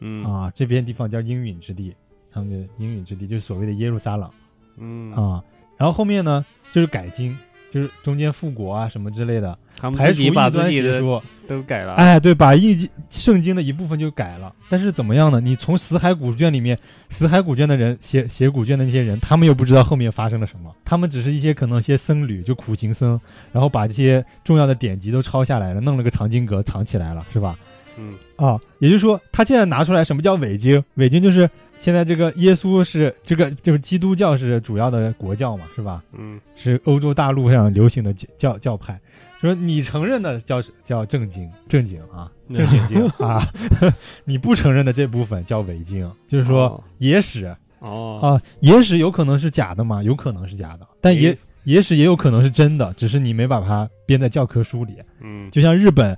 [0.01, 1.95] 嗯啊，这片地方叫应允之地，
[2.31, 4.31] 他们的应允之地就是所谓的耶路撒冷
[4.77, 5.43] 嗯，啊。
[5.79, 7.35] 然后后面呢就是改经，
[7.77, 11.23] 就是中间复国啊什么之类的，他们排除异自己把自端己的邪说。
[11.47, 11.93] 都改了。
[11.93, 15.39] 哎，对，把印记圣经的一部分就改了，但是怎么样呢？
[15.39, 16.79] 你从死海古卷里面，
[17.11, 23.21] 死海古卷的人写写古卷的那些人，他们又不知道后面发生了什么，他们只是一些可能一些僧侣，就苦行僧，
[23.53, 27.55] 然后把这些重要的典籍都抄下来了，弄了个藏经阁藏起来了，是吧？
[27.99, 30.83] 嗯啊，也就是说，他现在拿出来什么叫伪经？
[30.95, 36.03] 伪经就是现在这个耶稣是这个就是基督教是主要的国教嘛，是吧？
[36.13, 36.41] 嗯。
[36.55, 38.99] 是欧洲大陆上流行的教教教派。
[39.39, 43.47] 说你承认的叫叫正经正经啊，正经经啊，
[44.25, 46.85] 你不承认的这部分叫伪经，就是说哦。
[46.99, 47.55] 野史。
[47.81, 48.19] 哦。
[48.23, 54.97] 啊，野史有可能是假的嘛，有可能是假的，但野野野史也有可能是真的，只是你没把它编在教科书里。
[55.21, 55.51] 嗯。
[55.51, 56.17] 就像日本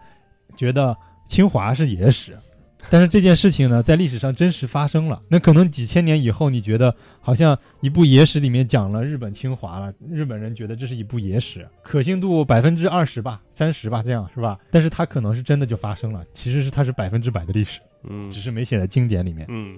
[0.57, 2.39] 觉得清华是野史，
[2.91, 5.21] 但是这件事情呢，在历史上真实发生了。
[5.29, 14.59] 那可能几千年以后，你觉得好像一部野史里面讲了日本侵华了，日本人觉得这是一部野史，可信度百分之二十吧、三十吧，这样是吧？
[14.71, 19.45] 但是它可能是真的就发生了，其实是它是百分之百的历史，嗯只是没写在经典里面。
[19.51, 19.77] 嗯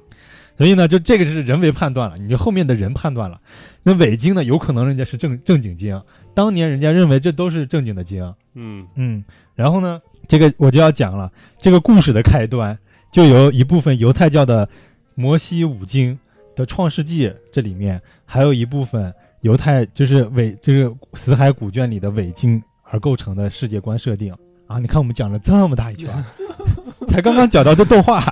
[0.59, 3.41] 所以呢，就这个就是人为判断了，你就后面的人判断了。
[3.83, 5.99] 那伪经呢，有可能人家是正正经经，
[6.35, 12.79] 当年人家认为这都是正经的经，嗯嗯，然后呢，这个我就要讲了，这个故事的开端
[13.11, 14.69] 就由一部分犹太教的
[15.15, 16.19] 摩西五经
[16.55, 24.33] 的创世纪这里面，还有一部分犹太就是伪就是死海古卷里的伪经而构成的世界观设定
[24.67, 24.79] 啊。
[24.79, 26.25] 你看我们讲了这么大一圈，
[27.09, 28.23] 才刚刚讲到这动画。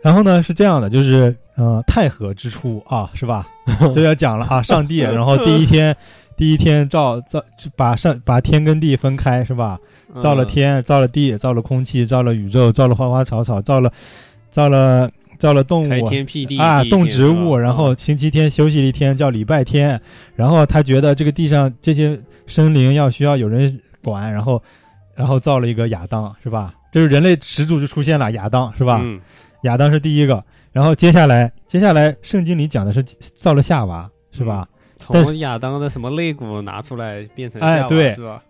[0.00, 3.48] 然后呢是这样的，就是呃太和之初啊，是吧？
[3.94, 5.96] 这要讲了啊，上帝，然后第一天，
[6.36, 7.42] 第一天造造
[7.74, 9.78] 把上把天跟地分开，是吧？
[10.14, 13.92] 嗯造了天，造了地，造了空气，造了宇宙，造了花花草草，造了
[14.48, 20.00] 造了造了动开物天辟地啊，动植物，然后星期天休息了一天叫礼拜天，
[20.36, 24.62] 然后他觉得这个地上这些生灵要需要有人管，然后
[25.14, 26.72] 然后造了一个亚当，是吧？
[26.92, 29.00] 就是人类始祖就出现了亚当，是吧？
[29.02, 29.20] 嗯
[29.62, 33.02] 亚当是第一个，然后接下来接下来圣经里讲的是
[33.34, 34.68] 造了夏娃，是吧？
[35.08, 38.42] 但从亚当的什么肋骨拿出来变成哎对是吧？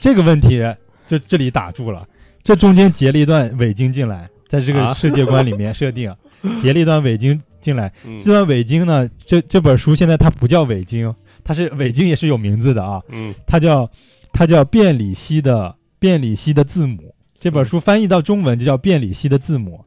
[0.00, 0.64] 这个问题
[1.10, 2.06] 就这里打住了，
[2.44, 6.14] 这中间截了一段伪经进来，在这个啊世界观里面设定，
[6.62, 7.92] 截了一段伪经进来。
[8.04, 13.90] 嗯这段伪经呢，这这本书现在它不叫伪经，它是伪经也是有名字的啊，嗯它叫
[14.32, 17.12] 它叫变里希的变里希的字母。
[17.40, 19.84] 这本书翻译到中文就叫变里希的字母。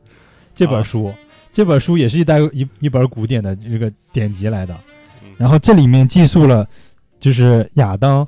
[0.54, 1.14] 这本书，
[1.54, 4.78] 这本书也是一代一一本古典的这个典籍来的
[5.24, 5.30] 嗯。
[5.38, 6.68] 然后这里面记述了，
[7.20, 8.28] 就是亚当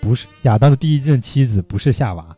[0.00, 2.36] 不是亚当的第一任妻子不是夏娃，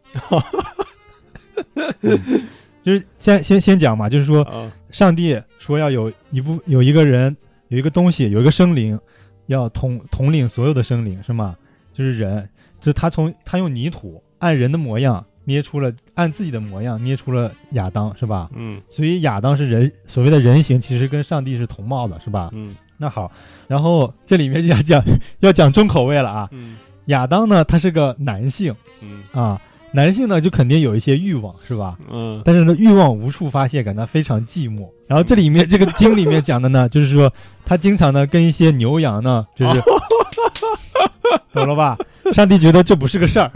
[2.02, 2.20] 嗯
[2.82, 7.34] 就是先先先讲嘛，就是说哦上帝说要有一部有一个人
[7.68, 8.98] 有一个东西有一个生灵，
[9.46, 11.56] 要统统领所有的生灵是吗？
[11.92, 12.48] 就是人，
[12.80, 18.50] 就是他从他用泥土按人的模样捏出了按自己的模样捏出了亚当是吧？
[18.54, 22.50] 嗯所以亚当是人所谓的人形，其实跟上帝是同貌的是吧？
[22.52, 23.30] 嗯那好，
[23.68, 25.02] 然后这里面就要讲
[25.40, 26.48] 要讲重口味了啊。
[26.52, 28.74] 嗯亚当呢，他是个男性。
[29.02, 29.22] 嗯。
[29.32, 29.60] 啊，
[29.92, 31.96] 男性呢就肯定有一些欲望是吧？
[32.10, 32.40] 嗯。
[32.44, 34.88] 但是呢，欲望无处发泄，感到非常寂寞。
[35.06, 37.32] 然后这里面这个经里面讲的呢，就是说
[37.64, 39.80] 他经常呢跟一些牛羊呢，就是
[41.52, 41.96] 懂了吧？
[42.32, 43.50] 上帝觉得这不是个事儿，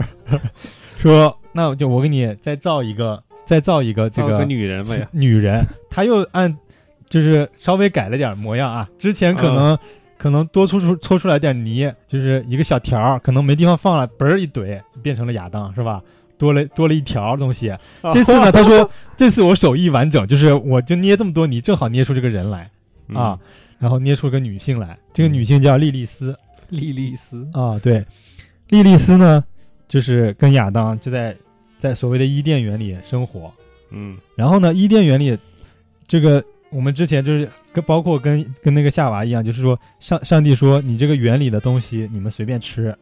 [0.99, 6.55] 说那我就我给你再造一个，再造一个这个个女人呗，女人，他又按
[7.09, 9.75] 就是稍微改了点模样啊，之前可能、
[10.17, 16.01] 可能多抽出搓出来点泥，就是一个小条儿，可能没地方放了，嘣儿一怼变成了亚当，是吧？
[16.37, 17.75] 多了多了一条东西。
[18.13, 22.69] 这次呢，他说 这次我手艺完整，就是我就捏这么多泥，正好捏出这个人来。
[23.13, 23.39] 啊，
[23.79, 26.37] 然后捏出个女性来，这个女性叫莉莉丝。
[26.69, 27.47] 莉莉丝。
[27.53, 28.05] 啊，对，
[28.67, 29.43] 莉莉丝呢，
[29.87, 31.35] 就是跟亚当就在
[31.79, 33.51] 在所谓的伊甸园里生活，
[33.91, 34.17] 嗯。
[34.35, 35.37] 然后呢，伊甸园里，
[36.07, 36.43] 这个
[36.77, 42.95] 我们之前就是跟包括跟跟那个夏娃一样，就是说上上帝说你这个园里的东西你们随便吃，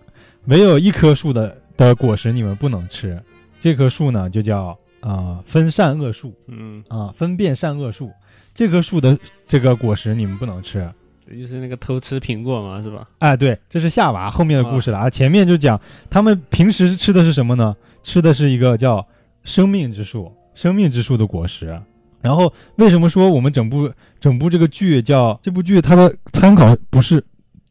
[0.46, 3.22] 唯有一棵树的的果实你们不能吃，
[3.60, 8.10] 这棵树呢就叫啊、分善恶树嗯，啊、分辨善恶树，
[8.54, 10.90] 这棵树的这个果实你们不能吃。
[11.28, 13.06] 就是那个偷吃苹果嘛，是吧？
[13.20, 15.10] 哎，对，这是夏娃后面的故事了啊。
[15.10, 15.78] 前面就讲
[16.10, 17.76] 他们平时吃的是什么呢？
[18.04, 19.06] 吃的是一个叫
[19.44, 21.78] 生命之树，生命之树的果实。
[22.26, 23.88] 然后为什么说我们整部
[24.20, 27.24] 整部这个剧叫这部剧它的参考不是，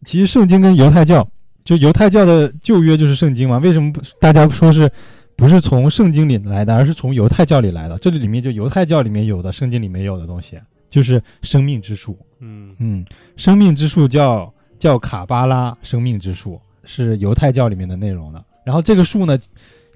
[0.04, 1.28] 其实圣经跟犹太教，
[1.64, 3.58] 就犹太教的旧约就是圣经嘛？
[3.58, 4.88] 为什么不大家说是
[5.34, 7.98] 不是从圣经里来的，而是从犹太教里来的？
[7.98, 10.56] 这里里面就犹太教里面有的，圣经里没有的东西，
[10.88, 12.16] 就是生命之树。
[12.38, 13.04] 嗯嗯，
[13.36, 18.44] 生命之树叫叫卡巴拉生命之树，是犹太教里面的内容的。
[18.64, 19.36] 然后这个树呢，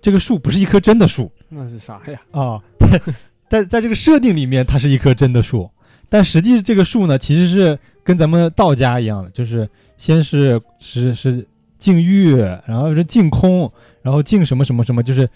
[0.02, 2.20] 这个树不是一棵真的树那是啥呀？
[2.32, 2.60] 啊，
[3.48, 5.70] 在在这个设定里面，它是一棵真的树，
[6.08, 11.46] 但实际这个树呢，其实是跟咱们道家一样的，就是先是是是
[11.78, 12.36] 净欲，
[12.66, 13.70] 然后是净空，
[14.02, 15.28] 然后净什么什么什么，就是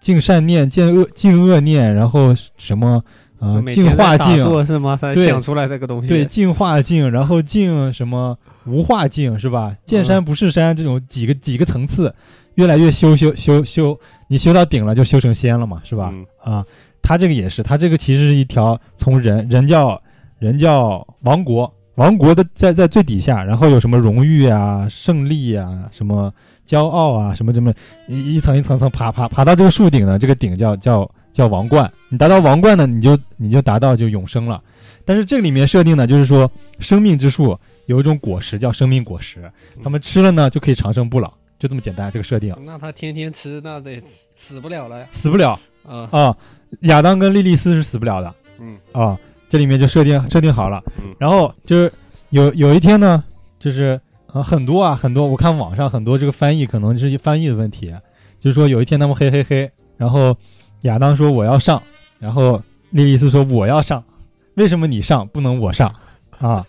[0.00, 3.02] 净善念、净恶净恶念，然后什么
[3.38, 4.96] 啊净化境，坐是吗？
[5.26, 6.08] 想出来这个东西。
[6.08, 9.74] 对，净化境，然后净什么无化境是吧？
[9.84, 12.14] 见山不是山这种几个几个层次，
[12.54, 13.98] 越来越修修修修，
[14.28, 16.12] 你修到顶了就修成仙了嘛，是吧？
[16.12, 16.64] 嗯啊，
[17.08, 19.98] 他这个也是，他这个其实是一条从人人叫
[20.38, 26.30] 人叫王国，王国的在在最底下，然后有什么荣誉啊、胜利啊、什么
[26.66, 27.72] 骄傲啊、什么什么
[28.08, 31.90] 一一层一层层爬爬爬到这个树顶呢，这个顶叫叫叫王冠。
[32.10, 34.62] 你达到王冠呢，你就你就达到就永生了。
[35.06, 39.50] 但是这里面设定呢，就是说生命之树有一种果实叫生命果实，
[39.82, 42.12] 他们吃了呢就可以长生不老，就这么简单。
[42.12, 43.98] 这个设定那他天天吃，那得
[44.34, 45.06] 死不了了呀。
[45.12, 46.36] 死不了啊，啊。
[46.80, 50.82] 亚当跟莉莉丝是死不了的嗯啊，这里面就设定设定好了。
[50.98, 51.92] 嗯然后就是
[52.30, 53.22] 有有一天呢，
[53.58, 54.00] 就是
[54.32, 57.94] 呃很多啊很多，我看网上很多这个翻译可能是翻译的问题，
[58.40, 60.36] 就是说有一天他们嘿嘿嘿，然后
[60.82, 61.82] 亚当说我要上，
[62.18, 64.02] 然后莉莉丝说我要上，
[64.54, 65.92] 为什么你上不能我上
[66.38, 66.64] 啊？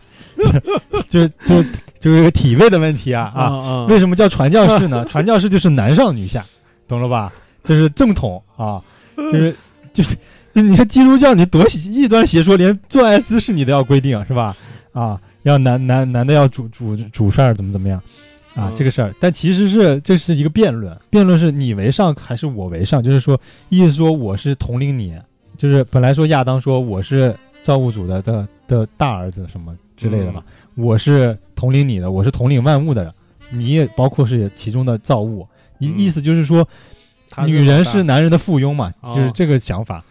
[1.09, 1.61] 就就
[1.99, 3.43] 就是一个体位的问题啊啊！
[3.43, 5.03] 啊为什么叫传教士呢？
[5.05, 6.45] 传教士就是男上女下，
[6.87, 7.33] 懂了吧？
[7.65, 8.81] 就是正统啊，
[9.17, 9.53] 就是
[9.99, 10.15] 就是
[10.53, 14.55] 就你说基督教你多异端邪说，连做爱姿势你都要规定是吧？
[14.93, 18.01] 啊，要男男男的要主主主事儿怎么怎么样
[18.55, 18.69] 啊？
[18.69, 23.03] 嗯这个事儿，但其实是这是一个辩论，辩论是你为上还是我为上？
[23.03, 23.37] 就是说，
[23.67, 25.13] 意思说我是统领你，
[25.57, 30.41] 就是本来说亚当说我是造物主的的的大儿子什么之类的嘛，
[30.75, 33.13] 我是统领你的，我是统领万物的，
[33.51, 35.45] 你也包括是其中的造物。
[35.77, 36.69] 意嗯意思就是说，他
[37.45, 40.03] 女人是男人的附庸嘛，哦就是这个想法。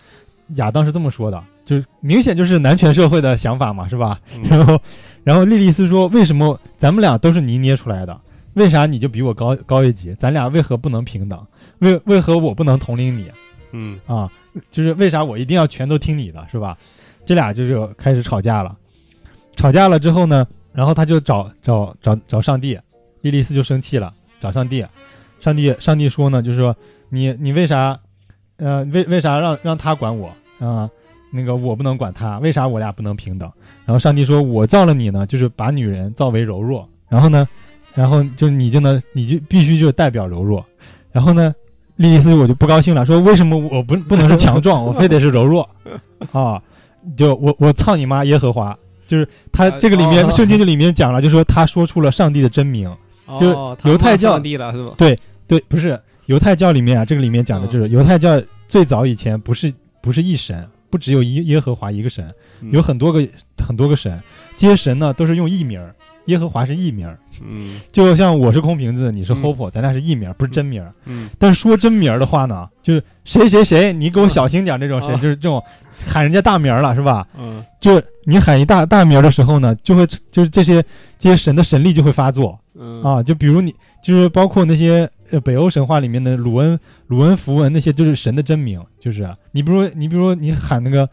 [0.55, 4.19] 亚当是这么说的，就是明显就是男权社会的想法嘛，是吧？
[4.35, 4.81] 嗯 然后，
[5.25, 8.19] 然后莉莉丝说：“为什么咱们俩都是泥捏出来的？
[8.55, 10.15] 为啥你就比我高高一级？
[10.15, 11.39] 咱俩为何不能平等？
[11.81, 13.31] 为为何我不能统领你
[13.73, 14.31] 嗯啊？
[14.71, 16.79] 就是为啥我一定要全都听你的，是吧？”
[17.27, 18.75] 这俩就是开始吵架了。
[19.55, 22.79] 吵架了之后呢，然后他就找找找找上帝，
[23.21, 24.87] 莉莉丝就生气了，找上帝。
[25.41, 26.75] 上帝上帝说呢，就是说
[27.11, 27.99] 你你为啥，
[28.57, 30.89] 呃，为为啥让让他管我啊、
[31.33, 33.51] 那个我不能管他，为啥我俩不能平等？
[33.85, 37.49] 然后上帝说，我造了你呢，就是把女人造为柔弱，然后呢，
[37.95, 40.65] 然后就你就能你就必须就代表柔弱，
[41.13, 41.55] 然后呢，
[41.97, 45.69] 莉莉丝我就不高兴了，说为什么我不不能是强壮，我非得是柔弱
[46.33, 46.61] 啊？
[47.17, 48.77] 就我我操你妈耶和华！
[49.07, 52.95] 就是他这个里面哦圣经就里面讲了，就说他说出了上帝的真名，
[53.41, 53.47] 就
[53.85, 54.93] 犹太教骂上帝了是吧？
[55.47, 55.99] 对，不是
[56.29, 59.73] 犹太教里面啊，这个里面讲的就是犹太教最早以前不是
[60.03, 62.71] 不是一神，不只有耶耶和华一个神，嗯。
[62.71, 63.27] 有很多个
[63.57, 64.23] 很多个神，
[64.55, 65.95] 这些神呢都是用艺名儿，
[66.27, 67.81] 耶和华是艺名儿，嗯。
[67.91, 69.43] 就像我是空瓶子，你是嗯。
[69.43, 70.93] Hopo，、咱俩是艺名儿，不是真名儿。
[71.07, 71.31] 嗯。
[71.39, 75.17] 但是说真名儿的话呢，就是谁谁谁，你给我小心点儿这种神，啊。
[75.17, 75.63] 就是这种
[76.07, 77.27] 喊人家大名儿了，是吧？
[77.39, 77.65] 嗯。
[77.81, 80.85] 就你喊一大大名儿的时候呢，就会就是这些
[81.19, 83.03] 这些神的神力就会发作，嗯。
[83.03, 83.75] 啊，就比如你，
[84.05, 91.09] 就是包括那些呃北欧神话里面的鲁恩、鲁恩符文那些，就是神的真名，就是啊你比如说你比如说你喊那个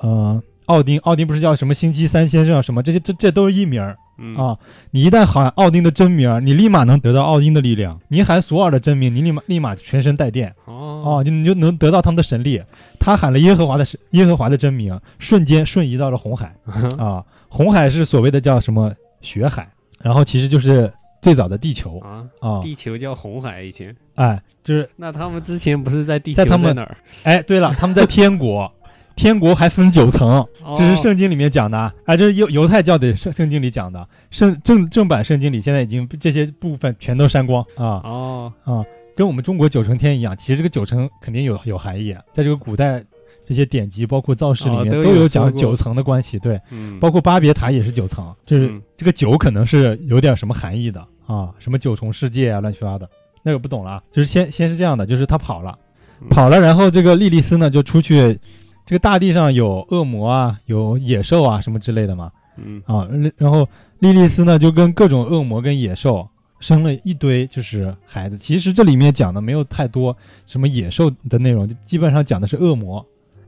[0.00, 4.56] 呃奥丁，奥丁不是叫什么星期三先生啊什么这些，这这都是艺名儿嗯啊。
[4.90, 12.62] 你一旦喊奥丁的真名，你立马能得到奥丁的力量；你喊索尔的真名，你立马立马全身带电啊，哦你你就能得到他们的神力。
[13.00, 16.54] 他喊了耶和华的神耶和华的真名，瞬间瞬移到了红海。
[16.98, 18.92] 啊，红海是所谓的叫什么
[19.22, 19.66] 血海，
[20.02, 21.98] 然后其实就是最早的地球。
[22.00, 26.96] 啊，啊，地球叫红海以前，哎，就是那他们之前不是在地球在他们哪儿？
[27.24, 28.70] 哎，对了，他们在天国，
[29.16, 31.76] 天国还分九层，这是哦圣经里面讲的。
[31.76, 37.62] 啊，哎，这是犹犹太教的圣圣经里讲的，圣正正版圣经里现在已经这些部分全都删光。
[37.76, 38.00] 啊。
[38.04, 38.52] 哦。
[38.64, 38.84] 啊，
[39.16, 43.02] 跟我们中国九层天一样，其实这个九层肯定有有含义，啊，在这个古代
[43.48, 46.60] 这些典籍包括造式里面哦都都有讲九层的关系，对。
[46.70, 53.10] 嗯包括巴别塔也是九层，就是嗯这个九可能是有点什么含义的啊，什么九重世界啊，乱七八糟的，
[53.42, 54.02] 那个不懂了啊。
[54.12, 55.78] 就是先先是这样的，就是他跑了，
[56.20, 58.38] 嗯跑了，然后这个莉莉丝呢就出去，
[58.84, 63.66] 这个大地上有恶魔啊，有野兽啊什么之类的嘛嗯啊，然后
[64.00, 66.28] 莉莉丝呢就跟各种恶魔跟野兽
[66.60, 68.36] 生了一堆就是孩子。
[68.36, 73.02] 其实这里面讲的没有太多什么野兽的内容，就基本上讲的是恶魔。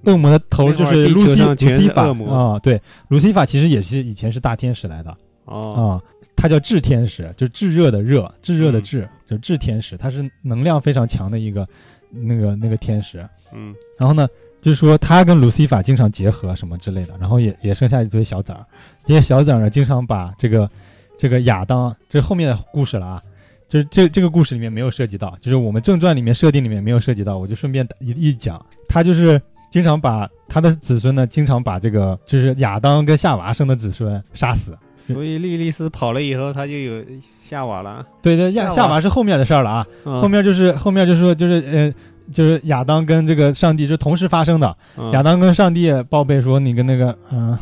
[0.05, 2.09] 恶魔的头就是路西路上全是西法。
[2.29, 5.17] 啊，对，路西法其实也是以前是大天使来的。
[5.45, 5.89] 哦，啊，
[6.37, 8.83] 他叫炽天使，就炙热的热，炙热的嗯。
[8.83, 11.67] 炙，就炽天使，他是能量非常强的一个
[12.11, 13.27] 那个那个天使。
[13.53, 13.75] 嗯。
[13.99, 14.29] 然后呢，
[14.61, 18.65] 就是说他跟路西法经常结合什么之类的，然后也也生下一堆小崽儿。
[19.05, 20.71] 这些小崽儿呢，经常把这个
[21.19, 23.23] 这个亚当，这后面的故事了啊。
[23.69, 29.41] 就是这这个故事里面没有涉及到，就是我们正传里面设定里面没有涉及到，我就顺便一一讲，他就是
[29.71, 34.77] 经常把他的子孙呢，经常把这个就是亚当跟夏娃生的子孙杀死。
[34.97, 37.03] 所以莉莉丝跑了以后，他就有
[37.43, 38.05] 夏娃了。
[38.23, 41.95] 对对，亚夏娃夏娃是后面的事儿了啊，嗯后面就是后面就是说就是呃
[42.33, 47.59] 就是亚当跟这个上帝是同时发生的，嗯亚当跟上帝报备说：“你跟那个，嗯、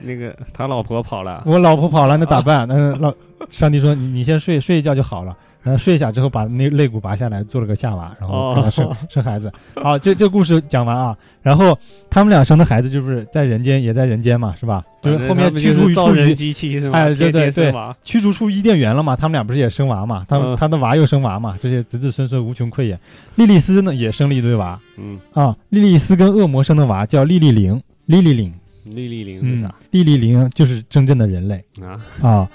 [0.00, 3.14] 那个他老婆跑了，我老婆跑了，那咋办？”那老
[3.50, 9.52] 上帝说：“你你先睡睡一觉就好了。”然后睡一下之后，把那肋骨拔下来，做了个夏娃，然后让他生、 哦生孩子。
[9.74, 11.16] 好，这这故事讲完啊。
[11.42, 11.78] 然后
[12.10, 14.84] 他们俩生的孩子就是在人间，也在人间嘛，是吧？
[15.02, 16.98] 就是后面驱逐出人机器是吧？
[16.98, 17.72] 哎对对对
[18.04, 19.16] 驱逐出伊甸园了嘛？
[19.16, 20.24] 他们俩不是也生娃嘛？
[20.28, 21.56] 他、嗯他的娃又生娃嘛？
[21.60, 22.98] 这些子子孙孙无穷匮也。
[23.36, 25.56] 莉莉丝呢也生了一堆娃嗯，啊。
[25.70, 28.52] 莉莉丝跟恶魔生的娃叫莉莉灵，莉莉灵。
[28.84, 32.00] 莉莉灵是嗯啥？，莉莉灵就是真正的人类啊？
[32.26, 32.48] 啊。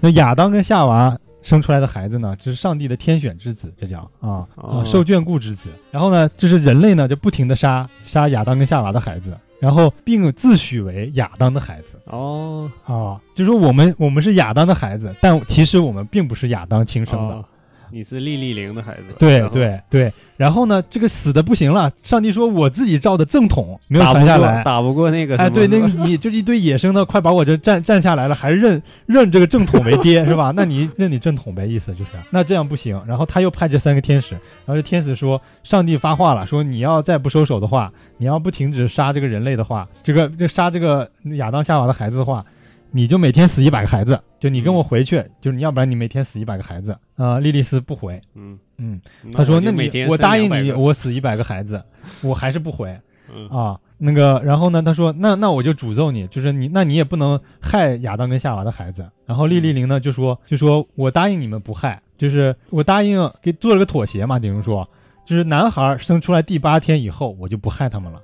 [0.00, 5.70] 那亚当跟夏娃生出来的孩子呢，就是上帝的天选之子，这叫啊啊哦受眷顾之子。
[5.90, 17.44] 然后呢，就是人类呢就不停的杀杀亚当跟夏娃的孩子，然后并自诩为亚当的孩子哦，啊，就说我们我们是亚当的孩子，但其实我们并不是亚当亲生的。
[17.88, 19.14] 哦你是莉莉灵的孩子。
[19.18, 30.52] 对对对，然后呢，这个死的不行了，上帝说我自己造的正统没有打不过传下来，打不过那个哎，对，那 个你就一堆野生的，快把我这占占下来了，还认认这个正统为爹是吧？
[30.54, 33.00] 那你认你正统呗，意思就是，那这样不行。
[33.06, 42.44] 然后他又派这三个天使，然后这天使说，上帝发话了，说你要再不收手的话，你要不停止杀这个人类的话，这个这杀这个亚当夏娃的孩子的话，
[42.90, 46.96] 你就每天死一百个孩子，就你跟我回去，就是你要不然你每天死一百个孩子。
[47.16, 51.82] 啊、莉莉丝不回，嗯嗯，那他说那你我就每我答应你，生200个我死一百个孩子，
[52.22, 52.98] 我还是不回。
[53.30, 59.06] 嗯啊，那个，然后呢，他说，那那我就诅咒你，就是你，那你也不能害亚当跟夏娃的孩子。
[59.26, 64.88] 然后莉莉玲呢就说，就说我答应你们不害，就是我答应给做了个妥协嘛，等于说，
[65.26, 68.18] 就是男孩生出来第八天以后，我就不害他们了；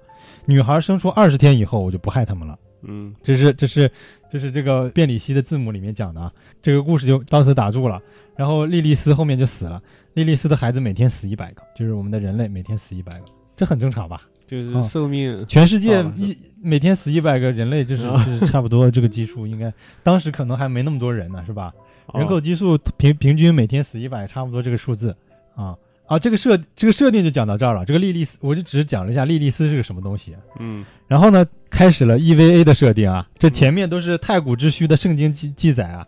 [0.47, 2.59] 女孩生出二十天以后，我就不害他们了。
[2.87, 3.91] 嗯这是这是
[4.31, 6.33] 这是这个变里希的字母里面讲的啊，
[6.63, 8.01] 这个故事就到此打住了。
[8.37, 9.81] 然后莉莉丝后面就死了，
[10.15, 13.27] 莉莉丝的孩子每天死一百个，就是我们的人类每天死一百个，
[13.57, 14.23] 这很正常吧？
[14.47, 19.73] 就是哦寿命全世界一每天死一百个人类，就是啊就是差不多这个基数，应该
[20.03, 21.73] 当时可能还没那么多人呢，是吧？
[22.13, 25.17] 人口哦基数平平均每天死一百，差不多这个数字
[25.55, 25.75] 啊
[26.07, 27.85] 啊，这个设这个设定就讲到这儿了。
[27.85, 30.35] 这个莉莉丝，我就只是讲了一下莉莉丝是个什么东西。
[30.59, 36.07] 嗯然后呢，开始了 EVA 的设定啊，这前面都是太古之虚的圣经记记载啊。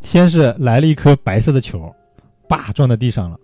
[0.00, 1.92] 先是来了一颗白色的球，
[2.48, 3.38] 叭撞在地上了，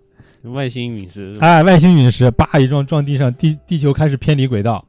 [0.53, 4.84] 外星陨石哎，外星陨石叭一撞撞地上，地地球开始偏离轨道。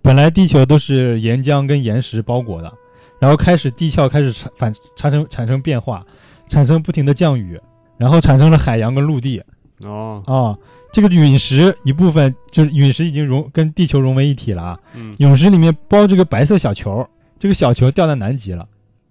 [0.00, 2.72] 本来地球都是岩浆跟岩石包裹的，
[3.20, 6.04] 然后开始地壳开始产反产生产生变化，
[6.48, 7.60] 产生不停的降雨，
[7.98, 9.40] 然后产生了海洋跟陆地
[9.86, 10.58] 哦啊。
[10.92, 17.06] 这个陨石一部分就是陨石已经融跟地球融为一体了啊，嗯陨石里面包这个白色小球，
[17.38, 18.68] 这个小球掉在南极了。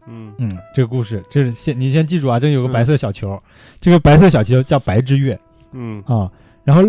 [0.08, 3.42] 嗯嗯，这个故事这是先你先记住啊，这有个嗯白色小球，
[3.80, 5.40] 这个白色小球叫白之月。
[5.72, 6.30] 嗯啊，
[6.64, 6.84] 然后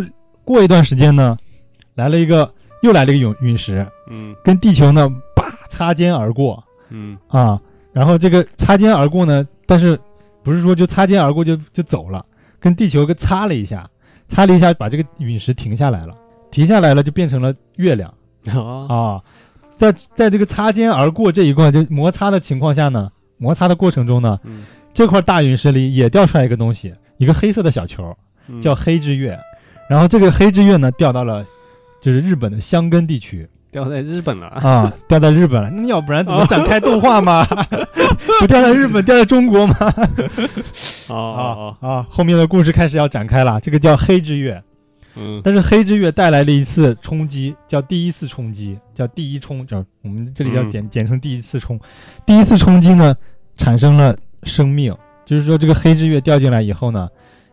[0.45, 1.37] 过一段时间呢，
[1.95, 2.53] 来了一个
[2.83, 7.59] 又来了一个陨陨石，嗯跟地球呢叭擦肩而过嗯啊，
[7.93, 9.99] 然后这个擦肩而过呢，但是
[10.43, 12.25] 不是说就擦肩而过就就走了，
[12.63, 13.91] 跟地球跟擦了一下，
[14.29, 16.15] 擦了一下把这个陨石停下来了，
[16.51, 18.15] 停下来了就变成了月亮。
[18.55, 18.87] 哦。
[18.89, 18.99] 啊，
[19.77, 24.63] 在在这个擦肩而过这一块就摩擦的情况下呢，摩擦的过程中呢，嗯。
[24.95, 28.17] 这块大陨石里也掉出来一个东西，一个黑色的小球。
[28.47, 28.61] 嗯。
[28.61, 29.39] 叫黑之月，
[29.91, 31.45] 然后这个黑之月呢掉到了
[32.01, 35.71] 就是日本的箱根地区掉在日本了啊，掉在日本了。
[35.75, 37.43] 那要不然怎么展开动画嘛？
[38.39, 39.75] 不掉在日本，掉在中国吗？
[41.09, 42.07] 哦哦啊啊！
[42.11, 44.63] 后面的故事开始要展开了，这个叫黑之月，
[45.17, 51.81] 嗯但是黑之月带来了一次冲击，叫第一次冲击，叫第一冲，叫我们这里叫嗯简简称第一次冲。
[52.27, 53.17] 第一次冲击呢，
[53.57, 54.95] 产生了生命，
[55.25, 57.09] 就是说这个黑之月掉进来以后呢，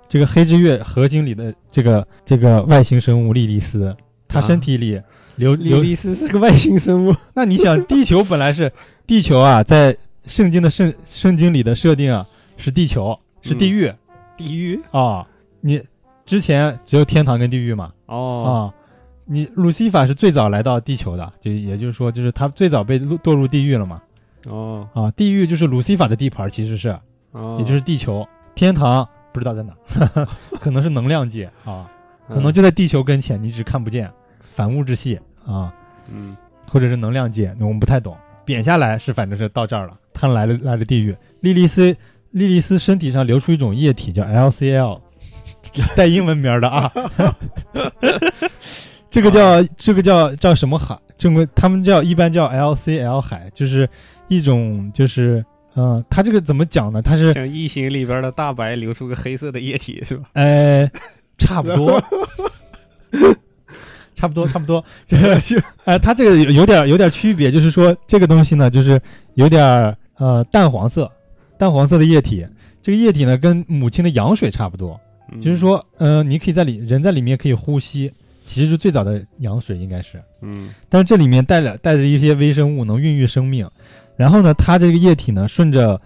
[0.10, 3.96] 这个黑之月核心里的这个这个外星生物莉莉丝，
[4.28, 5.02] 它啊身体里流
[5.40, 5.56] 流。
[5.56, 7.16] 莉莉丝是个外星生物。
[7.34, 8.72] 那你想，地球本来是
[9.08, 12.28] 地球啊，在圣经的圣圣经里的设定啊，
[12.58, 13.92] 是地球是地狱
[14.38, 15.26] 地狱啊、
[15.62, 15.82] 你
[16.26, 18.74] 之前只有天堂跟地狱嘛哦啊、哦，
[19.26, 24.02] 你路西法是最早来到地球的，就也就是说，就是他最早被堕堕入地狱了嘛
[24.46, 26.98] 哦啊，地狱就是路西法的地盘，其实是
[27.32, 29.74] 哦，也就是地球，天堂不知道在哪，
[30.62, 31.90] 可能是能量界啊，
[32.28, 34.10] 可能嗯就在地球跟前，你只看不见，
[34.54, 35.20] 反物质系
[35.52, 35.74] 啊，
[36.12, 36.38] 嗯
[36.68, 38.16] 或者是能量界，那我们不太懂。
[38.46, 41.16] 贬下来是反正是到这儿了，他来了来了地狱。
[41.42, 41.96] 莉莉丝
[42.32, 45.02] 莉莉丝身体上流出一种液体叫 LCL，
[45.96, 46.92] 带英文名的啊。
[49.12, 50.98] 这个叫这个叫叫什么海？
[51.18, 53.90] 正规他们叫一般叫 LCL 海，就是
[54.28, 55.44] 一种就是
[55.76, 57.02] 嗯，它这个怎么讲呢？
[57.02, 60.30] 它是像异形里边的大白流出个黑色的液体是吧？
[60.34, 60.90] 呃，
[61.38, 62.02] 差不多，
[64.20, 69.02] 差不多， 差不多，就是，呃，它这个有有点有点区别，就是说这个东西呢，就是
[69.36, 71.10] 有点儿呃淡黄色，
[71.58, 72.46] 淡黄色的液体，
[72.82, 75.00] 这个液体呢跟母亲的羊水差不多，
[75.32, 75.42] 嗯。
[75.42, 78.12] 就是，说，呃，你可以在里人在里面可以呼吸，
[78.46, 80.72] 其实是最早的羊水应该是，嗯。
[80.90, 83.70] 但是这里面带了带着一些微生物，能孕育生命。
[84.18, 86.00] 然后呢，它这个液体呢，顺着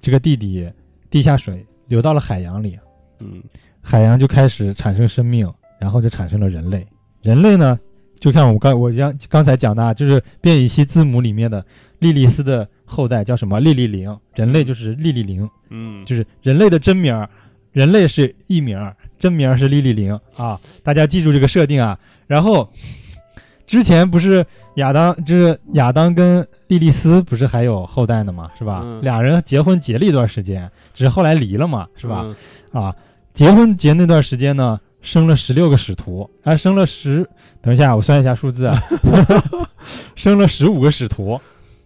[0.00, 0.66] 这个地底
[1.10, 2.78] 地下水流到了海洋里，
[3.18, 3.42] 嗯。
[3.82, 6.86] 海洋就开始产生生命，然后就产生了人类。
[7.22, 7.78] 人类呢，
[8.18, 11.64] 就看我刚我刚刚才讲的，啊，就是变异系字母里面的
[11.98, 13.60] 莉莉丝的后代叫什么？
[13.60, 14.16] 莉莉灵。
[14.34, 17.28] 人类就是莉莉灵，嗯，就是人类的真名儿，
[17.72, 20.58] 人类是艺名儿，真名儿是莉莉灵啊。
[20.82, 21.98] 大家记住这个设定啊。
[22.26, 22.68] 然后
[23.66, 24.44] 之前不是
[24.76, 28.80] 亚当，就是亚当跟莉莉丝不是还有后代呢嘛，是吧？
[28.82, 32.22] 嗯俩人结婚结了一段时间，只是后来离了嘛，是吧？
[32.72, 32.82] 嗯？
[32.84, 32.96] 啊，
[33.34, 37.28] 结婚结那段时间呢，生了十六个使徒，啊，生了十，
[37.60, 38.82] 等一下我算一下数字啊，
[40.14, 41.40] 生了十五个使徒。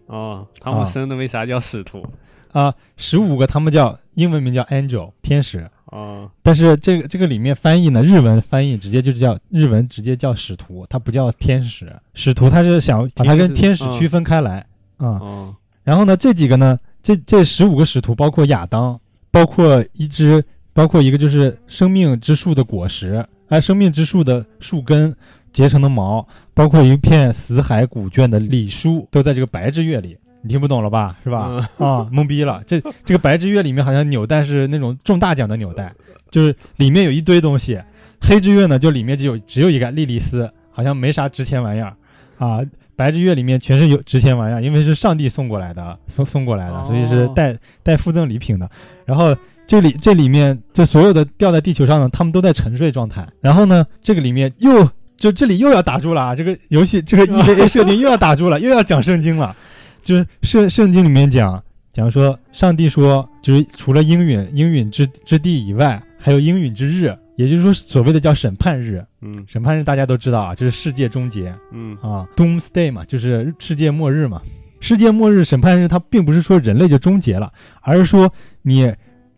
[0.07, 0.77] 哦，他啊。
[0.77, 2.05] 们生的为啥叫使徒？
[2.51, 14.65] 啊，十五个他们叫英文名叫 angel 天使，哦，但是这个这个里面翻译呢，日文翻译直接就叫日文直接叫使徒，它不叫天使，使徒它是想把它跟天天使使区分开来
[14.97, 18.97] 啊、哦，然后呢，这几个呢，这这十五个使徒包括亚当，
[19.31, 20.41] 包括一只，
[20.75, 25.15] 包括一个就是生命之树的果实，哎，生命之树的树根
[25.53, 30.17] 结成的毛，包括一片死海古卷的礼书，都在这个白之月里。
[30.41, 31.17] 你听不懂了吧？
[31.23, 31.69] 是吧？
[31.77, 32.61] 啊，懵逼了。
[32.67, 35.93] 这这个白之月里面好像纽带是那种中大奖的纽带，
[36.29, 37.81] 就是里面有一堆东西。
[38.19, 41.95] 黑之月呢，就里面就有只有一个莉莉丝，好像没啥值钱玩意儿
[42.37, 42.59] 啊。
[42.97, 48.69] 白之月里面全是有值钱玩意儿，因为是上帝送过来的，送送过来的，哦所以是带带附赠礼品的。
[49.05, 49.35] 然后
[49.67, 53.27] 这里这里面这所有的掉在地球上的，他们都在沉睡状态。
[53.41, 54.87] 然后呢，这个里面又
[55.17, 56.35] 就这里又要打住了啊！
[56.35, 59.55] 这个游戏这个 EVA 设定又要打住了，又要讲圣经了。
[60.03, 69.03] 就是圣圣经里面讲讲说，上帝说，就是除了应允应允之之地以外，还有应允之日，也就是说所谓的叫审判日。
[69.21, 71.51] 嗯审判日大家都知道啊，就是世界终结。
[71.71, 74.41] 嗯啊，Doomsday 嘛，就是世界末日嘛。
[74.81, 77.51] 世界末日审判日，它并不是说人类就终结了，
[77.81, 78.93] 而是说你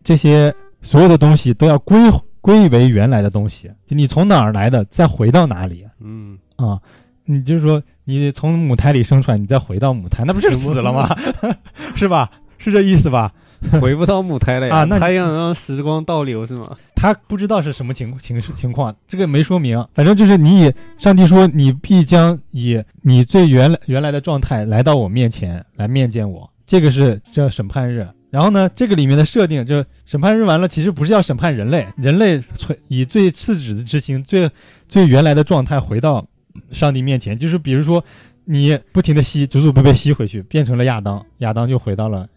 [0.07, 1.97] 这些所有的东西都要归
[2.39, 6.79] 归为原来的东西，就你从哪儿来的，再回到哪里嗯，啊。
[7.25, 11.13] 你就是说，你从母胎里生出来，你再回到母胎，那不是死了吗？
[11.97, 12.31] 是吧？
[12.57, 13.33] 是这意思吧？
[13.81, 16.77] 回不到母胎了呀啊那他想让时光倒流是吗？
[16.95, 19.85] 他不知道是什么情情情况，这个没说明。
[19.93, 28.07] 反正就是你以上帝说，你必将以你最原来原来的状态来到我面前来面见我，这个是这审判日。
[28.29, 34.49] 然后呢，这个里面的设定就是审判日完了，其实不是要审判人类，人类存以最次旨的之心，最
[34.89, 36.27] 最原来的状态回到
[36.71, 38.03] 上帝面前，就是比如说
[38.43, 42.27] 你不停的吸，祖祖辈辈吸回去，变成了亚当，亚当就回到了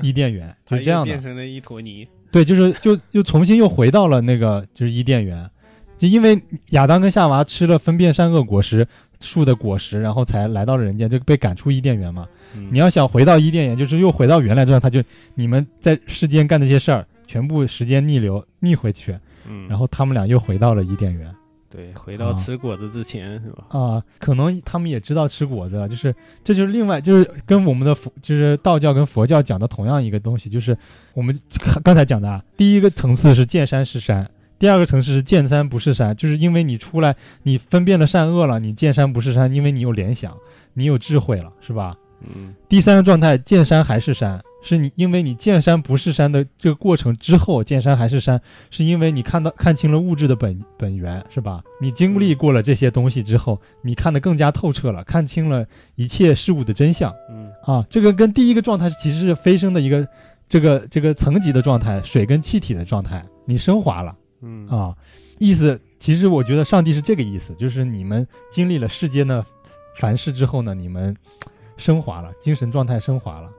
[0.00, 1.06] 伊甸园，就是这样的。
[1.06, 2.06] 变成了一坨泥。
[2.30, 5.50] 对，就是就又重新又回到了那个就是伊甸园，
[5.98, 6.40] 就因为
[6.70, 8.86] 亚当跟夏娃吃了分辨善恶果实
[9.18, 12.28] 树的果实，然后才来到了人间，就被赶出伊甸园嘛。
[12.54, 15.02] 嗯你要想回到伊甸园，就是又回到原来状态，就
[15.34, 21.34] 你们在世间干那些事儿，全部时间逆流逆回去，嗯，然后他们俩又回到了伊甸园。
[21.72, 23.64] 对，回到啊吃果子之前是吧？
[23.68, 30.76] 啊、可能他们也知道吃果子了，就是这就是另外就是跟我们的佛就是道教跟佛教讲的同样一个东西，就是
[31.14, 31.38] 我们
[31.84, 34.28] 刚才讲的啊，第一个层次是见山是山，
[34.58, 40.36] 第二个层次是见山不是山，就是因为你出来你分辨了善恶了，你见山不是山，因为你有联想，
[40.74, 41.94] 你有智慧了，是吧？
[42.22, 48.40] 嗯第三个状态见山还是山，是你因为你见山不是山的这个过程之后，见山还是山，
[48.70, 51.62] 是因为你看到看清了物质的本本源，是吧？
[51.80, 57.84] 你经历过了这些东西之后，你看得更加透彻了，看清了一切事物的真相嗯啊！
[57.88, 60.06] 这个跟第一个状态其实是飞升的一个
[60.48, 64.14] 这个这个层级的状态，水跟气体的状态，你升华了。
[64.42, 64.94] 嗯啊，
[65.38, 69.44] 意思其实我觉得上帝是这个意思，就是你们经历了世间的
[69.96, 71.14] 凡事之后呢，你们
[71.80, 73.50] 升华了，精神状态升华了，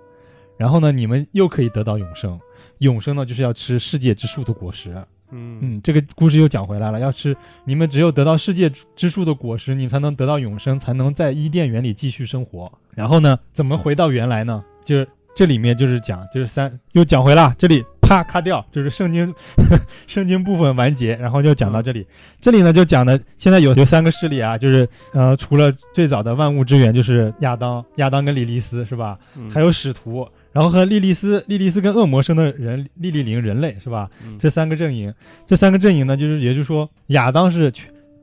[0.55, 2.39] 然后呢，你们又可以得到永生。
[2.78, 4.95] 永生呢，就是要吃世界之树的果实。
[5.34, 12.72] 嗯嗯，这个故事又讲回来了，要吃你们只有得到世界之树的果实，你才能得到永生，才能在伊甸园里继续生活。
[12.93, 14.63] 然后呢，怎么回到原来呢？
[14.84, 19.34] 就是这里面就是讲，就是三又讲回了，这里啪咔掉，就是圣经
[20.05, 22.05] 圣经部分完结，然后就讲到这里。
[22.41, 29.18] 这里呢就讲的现在有有三个势力啊，就是呃，除了最早的万物之源就是亚当，亚当跟莉莉丝是吧？
[29.38, 34.09] 嗯还有使徒，然后和莉莉丝，莉莉丝跟恶魔生的人，莉莉灵人类是吧？
[34.26, 35.14] 嗯这三个阵营，
[35.47, 37.72] 这三个阵营呢，就是也就是说，亚当是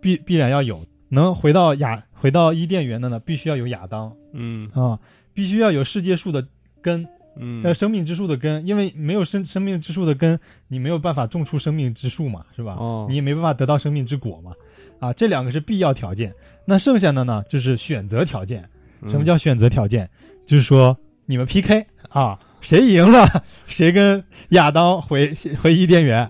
[0.02, 4.98] 必必然要有，能回到亚回到伊甸园的呢，必须要有亚当嗯啊，
[5.32, 6.46] 必须要有世界树的
[6.82, 7.08] 根，
[7.38, 12.74] 嗯呃，生命之树的根，因为没有生生命之树的根，你没有办法种出生命之树嘛，是吧？
[12.78, 14.52] 哦你也没办法得到生命之果嘛，
[14.98, 16.34] 啊，这两个是必要条件。
[16.64, 18.68] 那剩下的呢，就是选择条件。
[19.00, 20.10] 嗯什么叫选择条件？
[20.44, 25.32] 就是说你们 PK 啊，谁赢了，谁跟亚当回
[25.62, 26.28] 回伊甸园。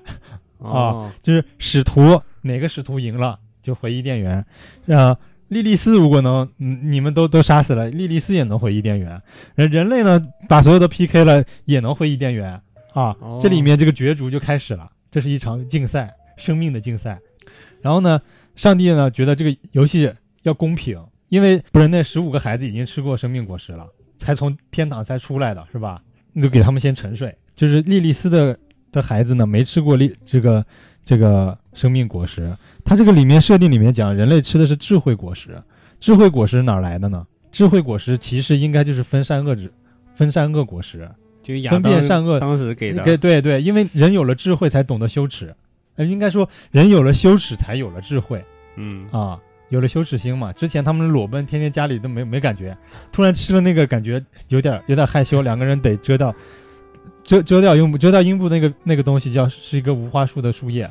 [0.59, 4.45] 哦就是使徒哪个使徒赢了就回伊甸园，
[4.89, 5.17] 啊，
[5.49, 9.21] 莉莉丝如果能，嗯，你们都都杀死了，莉莉丝也能回伊甸园。
[9.55, 12.53] 人人类呢，把所有的 PK 了，也能回伊甸园
[12.93, 13.17] 啊。
[13.21, 17.19] 哦这里面这个角逐就开始了，这是一场竞赛，生命的竞赛。
[17.81, 18.21] 然后呢，
[18.57, 23.87] 上帝呢觉得这个游戏要公平，因为不是那十五个孩子已经吃过生命果实了，
[24.17, 26.03] 才从天堂才出来的是吧？
[26.33, 27.35] 你就给他们先沉睡。
[27.57, 28.59] 就是莉莉丝的
[28.93, 30.65] 的孩子呢，没吃过莉这个
[31.09, 32.55] 这个生命果实。
[32.85, 35.59] 它这个里面设定里面讲，人类吃的是智慧果实。
[35.99, 37.27] 智慧果实哪儿来的呢？
[37.51, 39.73] 智慧果实其实应该就是分善恶之
[40.15, 41.09] 分善恶果实。
[41.43, 45.55] 就亚分辨善恶当时给的对对对，因为人有了智慧才懂得羞耻，
[45.97, 48.45] 呃，应该说人有了羞耻才有了智慧
[48.77, 49.39] 嗯啊，
[49.71, 50.53] 有了羞耻心嘛。
[50.53, 52.77] 之前他们裸奔，天天家里都没没感觉，
[53.11, 56.35] 突然吃了那个，感觉有点有点害羞，两个人得遮掉
[57.29, 60.91] 遮遮掉阴部，遮掉阴部那个那个东西叫是一个无花树的树叶，